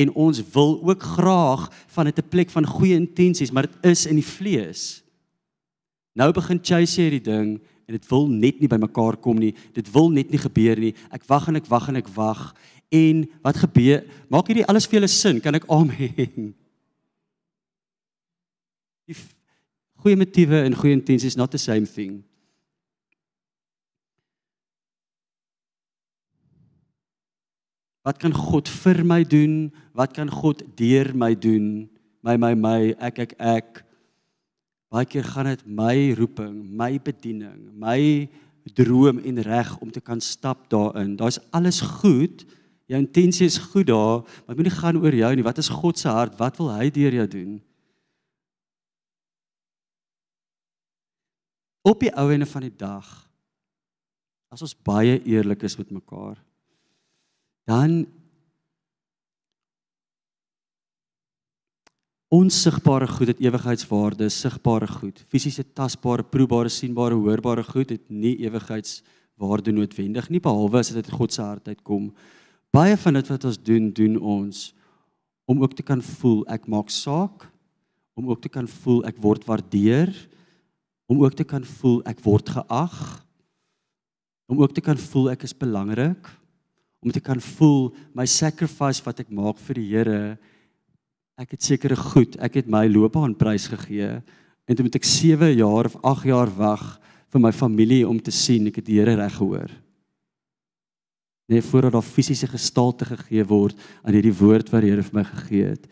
[0.00, 4.16] en ons wil ook graag van 'n plek van goeie intensies, maar dit is in
[4.16, 5.04] die vlees.
[6.14, 9.54] Nou begin chase hierdie ding en dit wil net nie by mekaar kom nie.
[9.74, 10.94] Dit wil net nie gebeur nie.
[11.12, 12.54] Ek wag en ek wag en ek wag.
[12.88, 14.04] En wat gebeur?
[14.30, 15.40] Maak hierdie alles vir julle sin?
[15.40, 16.54] Kan ek amen?
[19.08, 19.16] Die
[20.04, 22.20] goeie motiewe en goeie intensies not the same thing.
[28.04, 29.72] Wat kan God vir my doen?
[29.96, 31.88] Wat kan God deur my doen?
[32.20, 33.80] My my my ek ek ek.
[34.92, 38.28] Baie keer gaan dit my roeping, my bediening, my
[38.76, 41.16] droom en reg om te kan stap daarin.
[41.16, 42.44] Daar's alles goed.
[42.92, 45.44] Jou intensie is goed daar, maar moenie gaan oor jou nie.
[45.44, 46.36] Wat is God se hart?
[46.36, 47.56] Wat wil hy deur jou doen?
[51.84, 53.08] Op die ou ene van die dag
[54.54, 56.38] as ons baie eerlik is met mekaar
[57.68, 58.04] dan
[62.34, 69.74] onsigbare goed het ewigheidswaarde, sigbare goed, fisiese, tasbare, proebare, sienbare, hoorbare goed het nie ewigheidswaarde
[69.74, 72.10] noodwendig nie behalwe as dit uit God se hart uitkom.
[72.74, 74.64] Baie van dit wat ons doen, doen ons
[75.46, 77.44] om ook te kan voel ek maak saak,
[78.16, 80.10] om ook te kan voel ek word waardeer,
[81.10, 82.98] om ook te kan voel ek word geag
[84.48, 86.28] om ook te kan voel ek is belangrik
[87.04, 90.20] om te kan voel my sacrifice wat ek maak vir die Here
[91.34, 94.20] ek het sekere goed, ek het my loopbaan prys gegee
[94.64, 96.84] en toe moet ek 7 jaar of 8 jaar wag
[97.34, 99.72] vir my familie om te sien ek het die Here reg gehoor.
[101.50, 105.24] Nee, voordat daar fisiese gestalte gegee word aan hierdie woord wat die Here vir my
[105.28, 105.88] gegee het.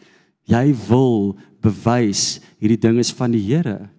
[0.49, 3.91] Jy wil bewys hierdie ding is van die Here.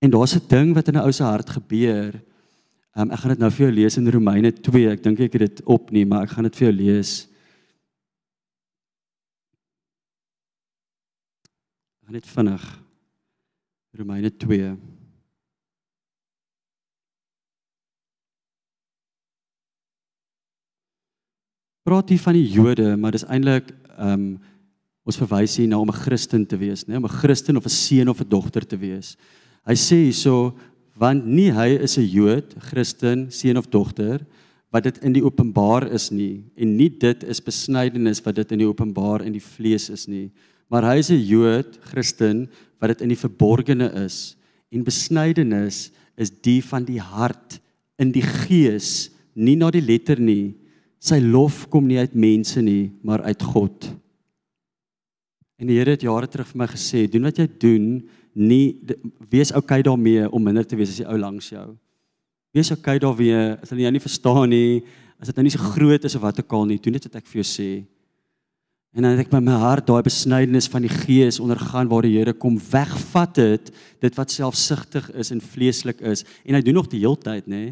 [0.00, 2.22] En daar's 'n ding wat in 'n ou se hart gebeur.
[2.96, 4.90] Um, ek gaan dit nou vir jou lees in Romeine 2.
[4.90, 7.28] Ek dink ek het dit op nie, maar ek gaan dit vir jou lees.
[12.00, 12.80] Ek gaan net vinnig
[13.92, 14.76] Romeine 2.
[21.82, 24.40] Praat hier van die Jode, maar dis eintlik ehm um,
[25.04, 26.96] ons verwys hier na om 'n Christen te wees, né?
[26.96, 29.16] Om 'n Christen of 'n seun of 'n dogter te wees.
[29.66, 30.54] Hy sê hierso
[31.00, 34.26] want nie hy is 'n Jood, Christen, seun of dogter
[34.70, 38.58] wat dit in die openbaar is nie en nie dit is besnydenis wat dit in
[38.58, 40.30] die openbaar in die vlees is nie,
[40.68, 42.48] maar hy is 'n Jood, Christen
[42.80, 44.36] wat dit in die verborgene is
[44.70, 47.60] en besnydenis is die van die hart
[48.00, 50.54] in die gees, nie na die letter nie.
[51.00, 53.88] Sy lof kom nie uit mense nie, maar uit God.
[55.60, 57.86] En die Here het jare terug vir my gesê, doen wat jy doen,
[58.34, 58.80] nie
[59.30, 61.66] wees okay daarmee om minder te wees as die ou langs jou.
[62.54, 64.82] Wees okay daarmee as hulle jou nie verstaan nie,
[65.20, 67.20] as dit nou nie so groot is of wat ook al nie, doen net wat
[67.20, 67.70] ek vir jou sê.
[68.90, 72.16] En dan het ek by my hart daai besnydenis van die gees ondergaan waar die
[72.16, 73.70] Here kom wegvat het
[74.02, 77.64] dit wat selfsugtig is en vleeslik is en hy doen nog die heeltyd nê.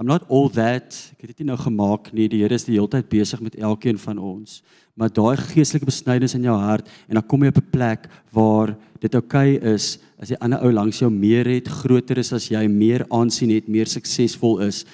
[0.00, 0.96] I'm not all that.
[1.14, 2.26] Ek het dit nie nou gemaak nie.
[2.32, 4.62] Die Here is die heeltyd besig met elkeen van ons
[4.94, 8.76] maar daai geestelike besnydenis in jou hart en dan kom jy op 'n plek waar
[9.00, 12.48] dit oukei okay is as die ander ou langs jou meer het, groter is as
[12.48, 14.84] jy, meer aansien het, meer suksesvol is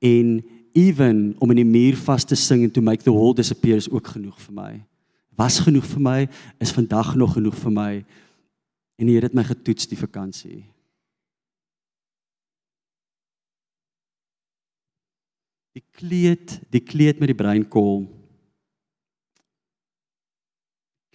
[0.00, 0.42] en
[0.76, 3.90] even om in die muur vas te sing en to make the wall disappear is
[3.90, 4.72] ook genoeg vir my.
[5.36, 6.20] Was genoeg vir my,
[6.60, 7.92] is vandag nog genoeg vir my.
[9.00, 10.64] En die Here het my getoets die vakansie.
[15.76, 18.06] Die kleed, die kleed met die breinkool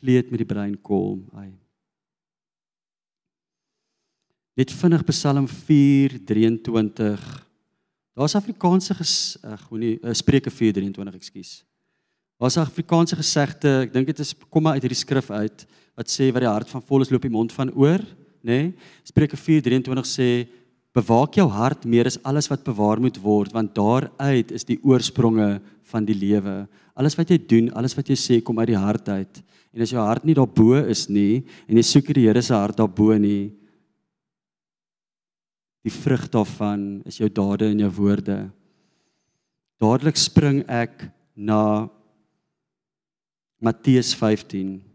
[0.01, 1.19] kleed met die breinkool.
[1.37, 1.51] Ai.
[4.57, 7.21] Net vinnig Psalm 4:23.
[8.17, 8.93] Daar's Afrikaanse
[9.47, 11.63] ag, hoe nie, uh, Spreuke 4:23, ekskuus.
[12.37, 16.07] Daar's 'n Afrikaanse gesegde, ek dink dit is kom maar uit hierdie skrif uit wat
[16.09, 17.99] sê wat die hart van vol is loop die mond van oor,
[18.41, 18.73] nê?
[18.73, 18.73] Nee?
[19.03, 20.47] Spreuke 4:23 sê
[20.95, 25.61] bewaak jou hart meer as alles wat bewaar moet word want daaruit is die oorspronge
[25.91, 26.65] van die lewe.
[26.95, 29.41] Alles wat jy doen, alles wat jy sê kom uit die hart uit.
[29.71, 32.79] En as jou hart nie daarbo is nie en jy soek die Here se hart
[32.79, 33.53] daarbo nie,
[35.81, 38.37] die vrug daarvan is jou dade en jou woorde.
[39.81, 41.89] Dadelik spring ek na
[43.61, 44.90] Matteus 15.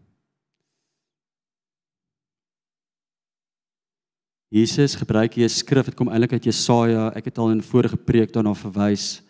[4.49, 7.11] Jesus gebruik hier 'n skrif, dit kom eintlik uit Jesaja.
[7.15, 9.21] Ek het al in vorige preek daarna verwys.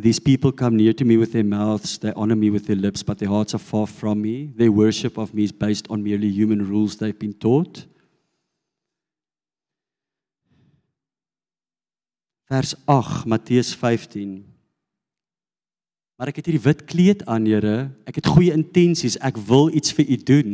[0.00, 3.02] These people come near to me with their mouths, they honor me with their lips,
[3.02, 4.50] but their hearts are far from me.
[4.56, 7.86] Their worship of me is based on merely human rules they've been taught.
[12.48, 14.44] Vers 8 Matteus 15.
[16.16, 17.90] Maar ek het hierdie wit kleed aan, Here.
[18.06, 19.18] Ek het goeie intensies.
[19.20, 20.50] Ek wil iets vir u doen.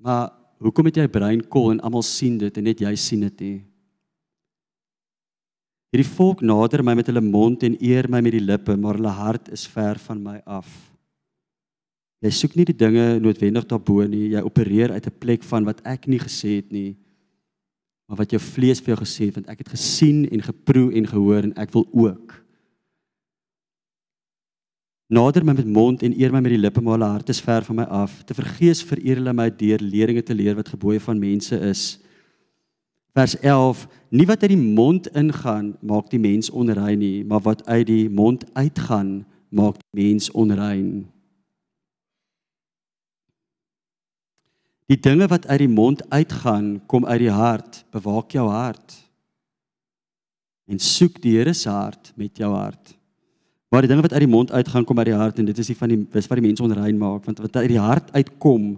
[0.00, 3.40] Maar hoekom het jy brein kol en almal sien dit en net jy sien dit
[3.40, 3.58] nie?
[5.90, 9.10] Hierdie volk nader my met hulle mond en eer my met die lippe, maar hulle
[9.10, 10.68] hart is ver van my af.
[12.22, 15.80] Jy soek nie die dinge noodwendig daarbo nie, jy opereer uit 'n plek van wat
[15.84, 16.96] ek nie gesê het nie,
[18.06, 21.06] maar wat jou vlees vir jou gesê het, want ek het gesien en geproe en
[21.06, 22.39] gehoor en ek wil ook.
[25.10, 27.64] Nader my met mond en eer my met die lippe, maar hulle hart is ver
[27.66, 28.20] van my af.
[28.22, 31.98] Te vergees vereer hulle my deur leringe te leer wat gebooie van mense is.
[33.18, 37.64] Vers 11 nie wat uit die mond ingaan maak die mens onrein nie maar wat
[37.66, 41.08] uit die mond uitgaan maak die mens onrein.
[44.86, 48.94] Die dinge wat uit die mond uitgaan kom uit die hart bewaak jou hart.
[50.70, 52.94] En soek die Here se hart met jou hart
[53.70, 55.68] Maar die dinge wat uit die mond uitgaan kom uit die hart en dit is
[55.70, 58.72] die van die dis wat die mens onrein maak want wat uit die hart uitkom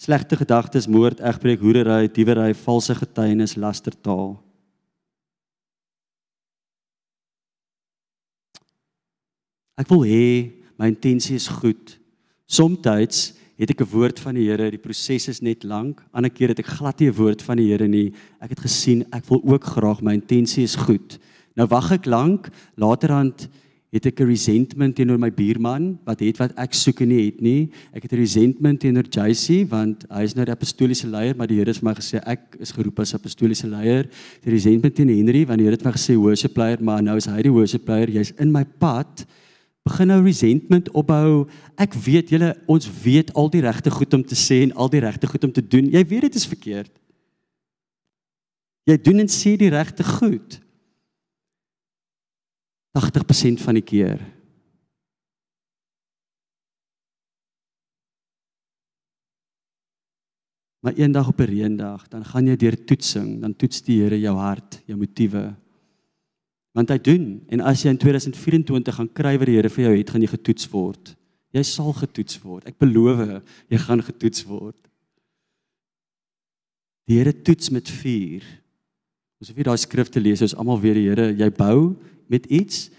[0.00, 4.38] slegte gedagtes, moord, egbreek, hoerery, diewery, valse getuienis, lastertaal.
[9.76, 10.24] Ek wil hê
[10.80, 11.98] my intensie is goed.
[12.48, 16.00] Somstyds het ek 'n woord van die Here, die proses is net lank.
[16.12, 18.12] Ander keer het ek glad nie 'n woord van die Here nie.
[18.40, 21.18] Ek het gesien ek wil ook graag my intensie is goed.
[21.56, 23.48] Nou wag ek lank, laterand
[23.90, 27.40] het ek 'n resentment teenoor my buurman wat het wat ek soek en nie het
[27.40, 27.70] nie.
[27.92, 31.56] Ek het 'n resentment teenoor JC want hy is nou die apostoliese leier, maar die
[31.56, 34.08] Here het my gesê ek is geroep as apostoliese leier.
[34.42, 37.26] Die resentment teenoor Henry want die Here het my gesê worship leier, maar nou is
[37.26, 38.08] hy die worship leier.
[38.08, 39.26] Jy's in my pad.
[39.82, 41.48] Begin nou resentment opbou.
[41.76, 45.00] Ek weet julle ons weet al die regte goed om te sê en al die
[45.00, 45.90] regte goed om te doen.
[45.90, 46.92] Jy weet dit is verkeerd.
[48.84, 50.60] Jy doen en sê die regte goed.
[52.98, 54.20] 80% van die keer.
[60.80, 64.20] Maar eendag op 'n een reendag, dan gaan jy deur toetsing, dan toets die Here
[64.20, 65.54] jou hart, jou motiewe.
[66.72, 69.96] Want hy doen en as jy in 2024 gaan kry wat die Here vir jou
[69.96, 71.16] het, gaan jy getoets word.
[71.50, 72.66] Jy sal getoets word.
[72.66, 74.88] Ek beloof, jy gaan getoets word.
[77.04, 78.59] Die Here toets met vuur.
[79.40, 81.94] Ons hoef nie daai skrifte lees, ons almal weet die Here, jy bou
[82.28, 82.90] met iets.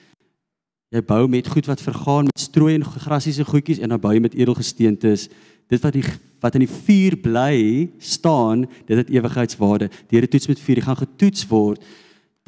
[0.91, 4.23] Jy bou met goed wat vergaan met strooi en grassiese goedjies en dan bou jy
[4.25, 5.27] met edelgesteentes.
[5.69, 6.03] Dit wat die
[6.41, 7.57] wat in die vuur bly
[8.01, 9.91] staan, dit het ewigheidswaarde.
[10.09, 11.85] Die Here toets met vuur, jy gaan getoets word.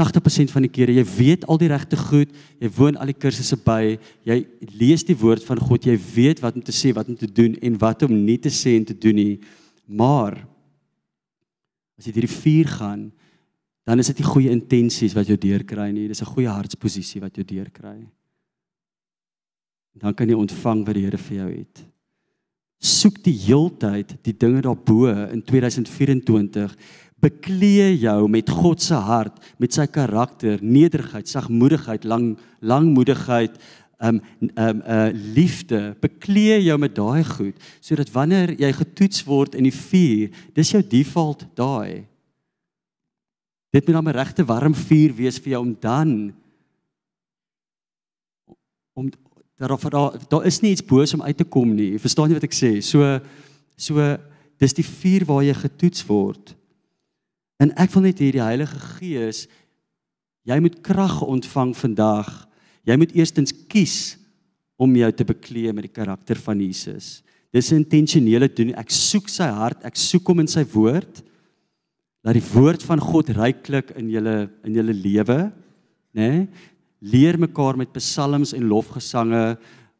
[0.01, 3.59] 80% van die kere jy weet al die regte goed, jy woon al die kursusse
[3.61, 4.39] by, jy
[4.73, 7.53] lees die woord van God, jy weet wat om te sê, wat om te doen
[7.61, 9.35] en wat om nie te sê en te doen nie.
[9.85, 10.39] Maar
[12.01, 13.11] as jy deur die vuur gaan,
[13.83, 16.07] dan is dit nie goeie intensies wat jou deurkry nie.
[16.07, 18.07] Dis 'n goeie hartsposisie wat jou deurkry.
[19.99, 21.83] Dan kan jy ontvang wat die Here vir jou het.
[22.79, 26.75] Soek die heeltyd die dinge daarbo in 2024.
[27.19, 33.57] Beklee jou met God se hart, met sy karakter, nederigheid, sagmoedigheid, lang langmoedigheid,
[34.01, 34.21] um
[34.55, 35.95] um uh liefde.
[36.01, 40.83] Beklee jou met daai goed sodat wanneer jy getoets word in die vuur, dis jou
[40.83, 42.03] default daai.
[43.73, 46.33] Dit moet dan 'n regte warm vuur wees vir jou om dan
[48.93, 49.09] om
[49.57, 51.99] daar daar daar is nie iets boos om uit te kom nie.
[51.99, 52.81] Verstaan jy wat ek sê?
[52.81, 53.19] So
[53.75, 54.17] so
[54.57, 56.55] dis die vuur waar jy getoets word.
[57.57, 59.47] En ek wil net hê die Heilige Gees
[60.43, 62.47] jy moet krag ontvang vandag.
[62.83, 64.17] Jy moet eerstens kies
[64.75, 67.23] om jou te bekleë met die karakter van Jesus.
[67.51, 68.75] Dis 'n intentionele doen.
[68.75, 71.23] Ek soek sy hart, ek soek hom in sy woord
[72.23, 75.39] laat die woord van God ryklik in julle in julle lewe,
[76.15, 76.29] né?
[76.29, 76.47] Nee?
[77.03, 79.57] Leer mekaar met psalms en lofgesange,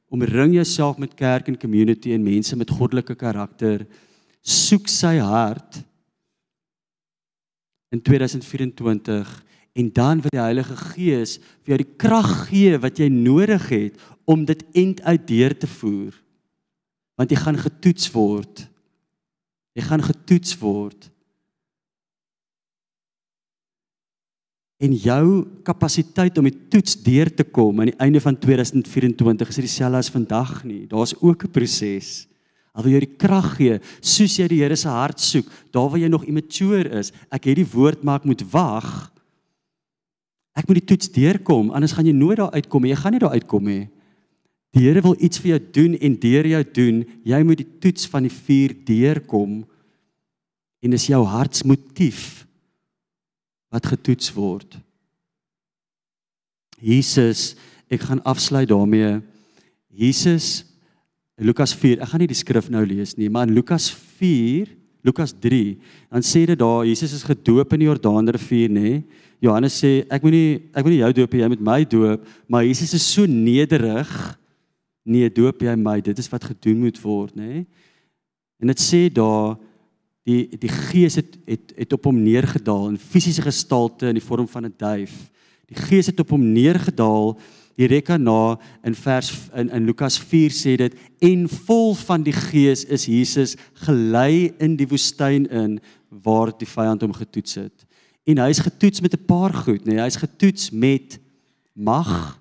[0.07, 3.83] omring jouself met kerk en community en mense met goddelike karakter.
[4.39, 5.81] Soek sy hart
[7.91, 9.33] in 2024
[9.73, 13.99] en dan wil die Heilige Gees vir jou die krag gee wat jy nodig het
[14.29, 16.13] om dit end uit deur te voer.
[17.19, 18.63] Want jy gaan getoets word.
[19.75, 21.09] Jy gaan getoets word.
[24.83, 25.25] En jou
[25.63, 30.11] kapasiteit om die toets deur te kom aan die einde van 2024 is dieselfde as
[30.11, 30.83] vandag nie.
[30.91, 32.27] Daar's ook 'n proses.
[32.73, 35.99] Al wil jy die krag gee, soos jy die Here se hart soek, daar waar
[35.99, 37.11] jy nog immature is.
[37.31, 39.11] Ek het die woord maar ek moet wag.
[40.55, 42.89] Ek moet die toets deurkom, anders gaan jy nooit daar uitkom nie.
[42.89, 43.89] Jy gaan nie daar uitkom nie.
[44.73, 47.05] Die Here wil iets vir jou doen en deur jou doen.
[47.23, 49.65] Jy moet die toets van die vuur deurkom.
[50.81, 52.47] En dis jou hartsmotief
[53.73, 54.77] wat getoets word.
[56.77, 57.53] Jesus,
[57.89, 59.17] ek gaan afsluit daarmee.
[59.89, 60.65] Jesus
[61.41, 62.03] Lukas 4.
[62.03, 64.69] Ek gaan nie die skrif nou lees nie, maar in Lukas 4,
[65.03, 65.75] Lukas 3,
[66.13, 68.91] dan sê dit daar Jesus is gedoop in die Jordaanrivier, nê?
[69.43, 73.07] Johannes sê ek moenie ek moenie jou doop, jy moet my doop, maar Jesus is
[73.15, 74.13] so nederig.
[75.03, 75.97] Nee, doop jy my.
[75.99, 77.65] Dit is wat gedoen moet word, nê?
[78.63, 79.57] En dit sê daar
[80.23, 84.47] die die gees het het het op hom neergedaal in fisiese gestalte in die vorm
[84.47, 85.31] van 'n duif.
[85.67, 87.39] Die gees het op hom neergedaal.
[87.75, 92.33] Die reka na in vers in in Lukas 4 sê dit en vol van die
[92.33, 95.79] gees is Jesus gelei in die woestyn in
[96.23, 97.85] waar die vyand hom getoets het.
[98.23, 101.19] En hy is getoets met 'n paar goed, nee, hy is getoets met
[101.73, 102.39] mag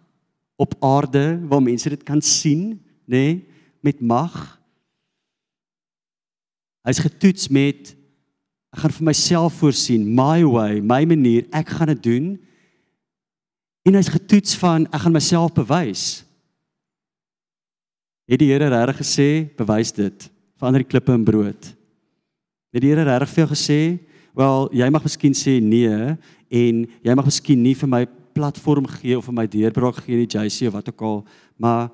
[0.57, 3.45] op aarde waar mense dit kan sien, nê, nee,
[3.81, 4.62] met mag
[6.87, 7.93] Hy's getoets met
[8.73, 12.29] ek gaan vir myself voorsien, my way, my manier, ek gaan dit doen.
[13.87, 16.23] En hy's getoets van ek gaan myself bewys.
[18.31, 19.29] Het die Here regtig gesê,
[19.59, 21.69] bewys dit, verander die klippe in brood.
[22.73, 23.81] Het die Here regtig vir jou gesê,
[24.39, 26.17] wel, jy mag miskien sê nee
[26.53, 30.25] en jy mag miskien nie vir my platform gee of vir my deurbraak gee in
[30.25, 31.19] die JC of wat ook al,
[31.61, 31.91] maar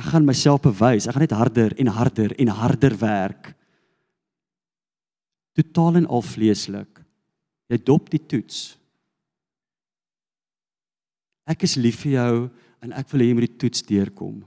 [0.00, 1.06] Ek gaan myself bewys.
[1.06, 3.52] Ek gaan net harder en harder en harder werk.
[5.54, 7.02] Totaal en al vleeslik.
[7.70, 8.74] Jy dop die toets.
[11.46, 12.34] Ek is lief vir jou
[12.84, 14.42] en ek wil hê jy moet die toets deurkom.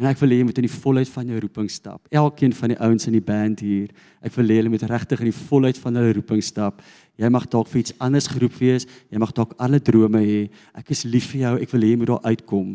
[0.00, 2.08] En ek wil hê jy moet in die volheid van jou roeping stap.
[2.10, 3.92] Elkeen van die ouens in die band hier,
[4.26, 6.80] ek wil hê hulle moet regtig in die volheid van hulle roeping stap.
[7.20, 10.40] Jy mag dalk vir iets anders geroep wees, jy mag dalk alle drome hê.
[10.74, 12.74] Ek is lief vir jou, ek wil hê jy moet daar uitkom.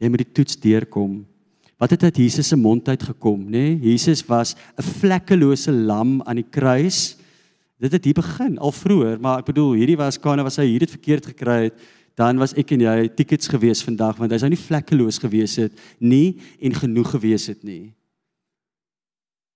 [0.00, 1.20] Jy moet die toets deurkom.
[1.80, 3.76] Wat het uit Jesus se mond uit gekom, nê?
[3.76, 3.92] Nee?
[3.92, 7.16] Jesus was 'n vlekkelose lam aan die kruis.
[7.78, 10.80] Dit het hier begin al vroeër, maar ek bedoel, hierdie was kanne was hy hier
[10.80, 11.74] dit verkeerd gekry het
[12.20, 15.76] dan was ek en jy tickets gewees vandag want hy sou nie vlekkeloos gewees het
[16.02, 17.92] nie en genoeg gewees het nie.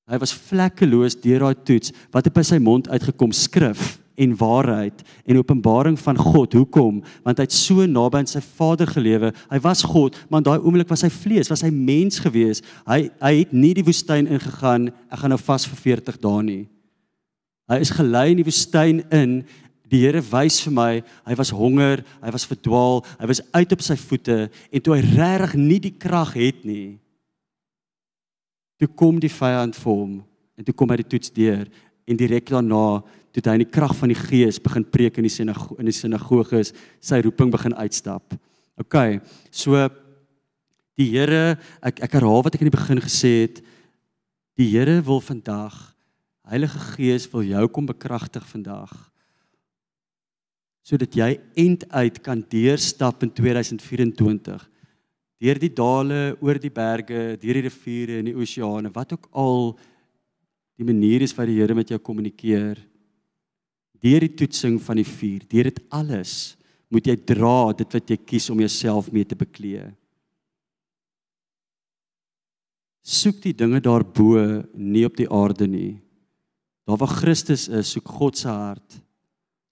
[0.08, 5.38] Hy was vlekkeloos deur daai toets wat op sy mond uitgekom skrif en waarheid en
[5.40, 6.52] openbaring van God.
[6.52, 7.00] Hoekom?
[7.24, 9.32] Want hy het so naby aan sy Vader gelewe.
[9.50, 12.62] Hy was God, maar in daai oomblik was hy vlees, was hy mens gewees.
[12.88, 14.90] Hy hy het nie die woestyn ingegaan.
[15.10, 16.62] Ek gaan nou vas vir 40 dae nie.
[17.70, 19.38] Hy is gelei in die woestyn in
[19.92, 20.90] Die Here wys vir my,
[21.28, 25.02] hy was honger, hy was verdwaal, hy was uit op sy voete en toe hy
[25.04, 26.96] regtig nie die krag het nie.
[28.80, 30.14] Toe kom die vyand vir hom
[30.56, 31.68] en toe kom hy die toets deur
[32.06, 33.02] en direk daarna
[33.34, 35.96] toe hy in die krag van die Gees begin preek in die sinagoge in die
[35.96, 38.36] sinagoges, sy roeping begin uitstap.
[38.78, 38.98] OK.
[39.50, 39.88] So
[40.94, 43.58] die Here, ek ek herhaal wat ek in die begin gesê het,
[44.58, 45.80] die Here wil vandag
[46.44, 48.92] Heilige Gees wil jou kom bekragtig vandag
[50.84, 54.66] sodat jy end uit kan deurstap in 2024
[55.44, 59.74] deur die dale, oor die berge, deur die riviere en die oseane, wat ook al
[60.78, 62.80] die manier is wat die Here met jou kommunikeer.
[64.04, 66.56] Deur die toetsing van die vuur, deur dit alles
[66.92, 69.86] moet jy dra dit wat jy kies om jouself mee te beklee.
[73.04, 74.36] Soek die dinge daarbo,
[74.74, 75.96] nie op die aarde nie.
[76.86, 79.00] Daar waar Christus is, soek God se hart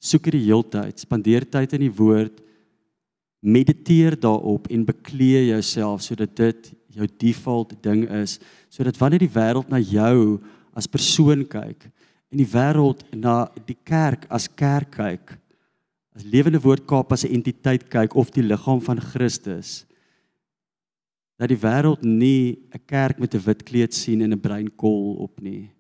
[0.03, 2.41] soek dit die heeltyd, spandeer tyd in die woord,
[3.43, 8.37] mediteer daarop en beklee jouself sodat dit jou default ding is,
[8.71, 10.41] sodat wanneer die wêreld na jou
[10.75, 11.89] as persoon kyk
[12.33, 15.35] en die wêreld na die kerk as kerk kyk,
[16.17, 19.85] as lewende woord Kaap as 'n entiteit kyk of die liggaam van Christus,
[21.39, 25.17] dat die wêreld nie 'n kerk met 'n wit kleed sien en 'n bruin kol
[25.17, 25.71] op nie.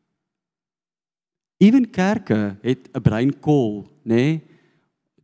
[1.58, 4.14] Ewen kerke het 'n breinkol, nê?
[4.14, 4.51] Nee?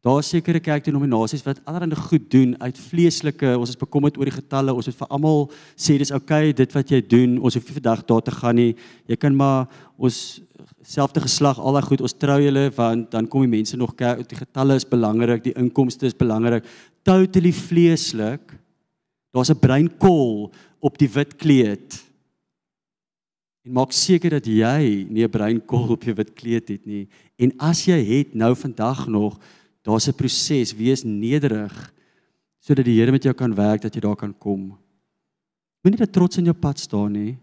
[0.08, 4.72] Daar sekerre kerkdenominasies wat allerlei goed doen uit vleeslike, ons is bekommerd oor die getalle,
[4.72, 8.04] ons het vir almal sê dis okay, dit wat jy doen, ons hoef nie vandag
[8.08, 8.70] daar te gaan nie.
[9.10, 9.66] Jy kan maar
[10.00, 10.38] ons
[10.86, 14.24] selfde geslag al daai goed, ons trou julle want dan kom die mense nog kerk,
[14.30, 16.64] die getalle is belangrik, die inkomste is belangrik.
[17.04, 18.56] Totally vleeslik.
[19.34, 20.50] Daar's 'n breinkol
[20.80, 22.00] op die wit kleed.
[23.66, 27.08] En maak seker dat jy nie 'n breinkol op jou wit kleed het nie.
[27.36, 29.38] En as jy het nou vandag nog,
[29.82, 31.72] daar's 'n proses, wees nederig
[32.60, 34.76] sodat die Here met jou kan werk dat jy daar kan kom.
[35.82, 37.38] Moenie dat trots in jou pad staan nie.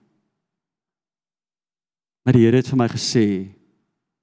[2.24, 3.26] Maar die Here het vir my gesê,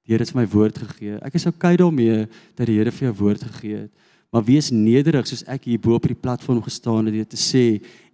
[0.03, 1.19] die Here het my woord gegee.
[1.23, 3.93] Ek is okay daarmee dat die Here vir jou woord gegee het.
[4.33, 7.65] Maar wees nederig soos ek hier bo op die platform gestaan het om te sê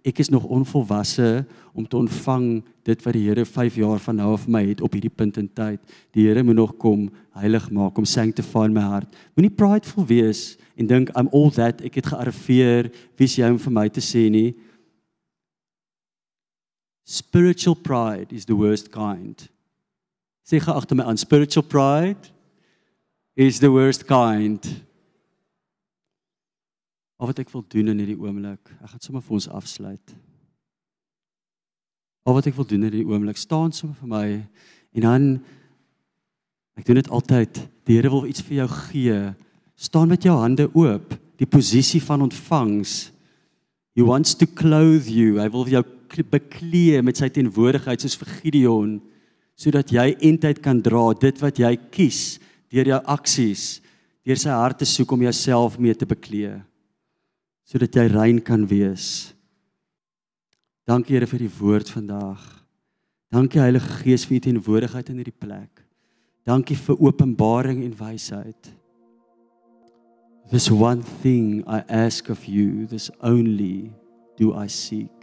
[0.03, 4.33] ek is nog onvolwasse om te ontvang dit wat die Here 5 jaar van nou
[4.35, 5.79] af vir my het op hierdie punt in tyd.
[6.11, 7.05] Die Here moet nog kom
[7.39, 9.15] heilig maak, kom sanctify my hart.
[9.35, 13.75] Moenie prideful wees en dink I'm all that ek het gearriveer, wie's jy om vir
[13.79, 14.51] my te sê nie?
[17.07, 19.47] Spiritual pride is the worst kind.
[20.43, 22.27] Sê gou agter my aan spiritual pride
[23.39, 24.67] is the worst kind.
[27.19, 30.13] Al wat ek wil doen in hierdie oomblik, ek gaan sommer vir ons afsluit.
[32.23, 34.27] Al wat ek wil doen in hierdie oomblik, staan sommer vir my
[34.95, 35.25] en dan
[36.79, 37.59] ek doen dit altyd.
[37.89, 39.17] Die Here wil iets vir jou gee.
[39.75, 43.09] Staan met jou hande oop, die posisie van ontvangs.
[43.99, 45.41] He wants to clothe you.
[45.43, 45.83] Hy wil jou
[46.31, 48.95] beklee met sy teenwoordigheid soos vir Gideon
[49.59, 52.39] sodat jy eintlik kan dra dit wat jy kies
[52.71, 53.65] deur jou aksies,
[54.23, 56.55] deur sy hart te soek om jouself mee te beklee
[57.69, 59.35] sodat jy rein kan wees.
[60.89, 62.41] Dankie Here vir die woord vandag.
[63.29, 65.83] Dankie Heilige Gees vir u teenwoordigheid in hierdie plek.
[66.49, 68.71] Dankie vir openbaring en wysheid.
[70.49, 73.93] This one thing I ask of you, this only
[74.35, 75.13] do I seek.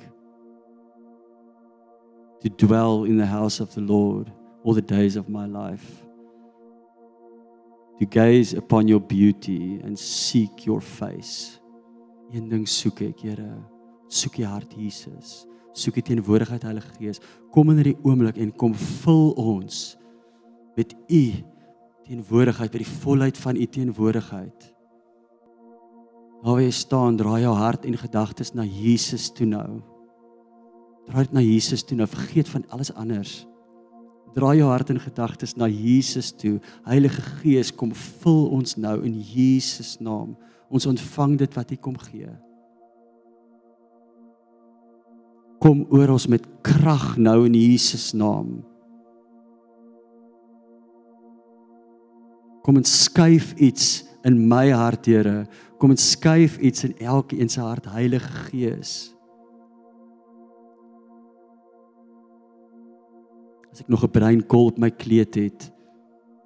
[2.42, 4.30] To dwell in the house of the Lord
[4.62, 6.07] all the days of my life.
[7.99, 11.59] To gaze upon your beauty and seek your face.
[12.34, 13.50] Een ding soek ek, Here.
[14.10, 15.44] Soek U hart Jesus.
[15.76, 17.20] Soek U teenwoordigheid Heilige Gees.
[17.54, 19.96] Kom in hierdie oomblik en kom vul ons
[20.76, 21.24] met U
[22.06, 24.70] teenwoordigheid, met die volheid van U teenwoordigheid.
[26.42, 29.80] Waar jy staan, draai jou hart en gedagtes na Jesus toe nou.
[31.06, 33.44] Draai dit na Jesus toe nou, vergeet van alles anders.
[34.36, 36.58] Draai jou hart en gedagtes na Jesus toe.
[36.84, 40.34] Heilige Gees, kom vul ons nou in Jesus naam.
[40.68, 42.30] Ons ontvang dit wat U kom gee.
[45.62, 48.58] Kom oor ons met krag nou in Jesus naam.
[52.66, 55.46] Kom en skuif iets in my hart, Here.
[55.78, 59.12] Kom en skuif iets in elkeen se hart, Heilige Gees.
[63.70, 65.72] As ek nog 'n breinkol op my kleed het,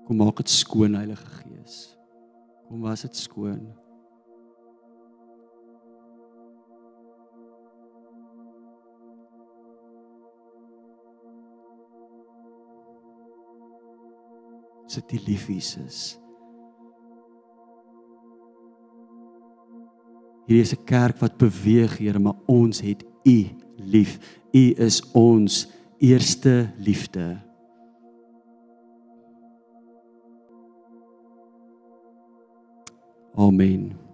[0.04, 1.96] kom maak dit skoon, Heilige Gees.
[2.68, 3.79] Kom was dit skoon.
[14.91, 16.18] Sit die lief Jesus.
[20.51, 24.18] Hier is 'n kerk wat beweeg, Here, maar ons het U lief.
[24.53, 25.68] U is ons
[25.99, 27.38] eerste liefde.
[33.34, 34.09] Amen.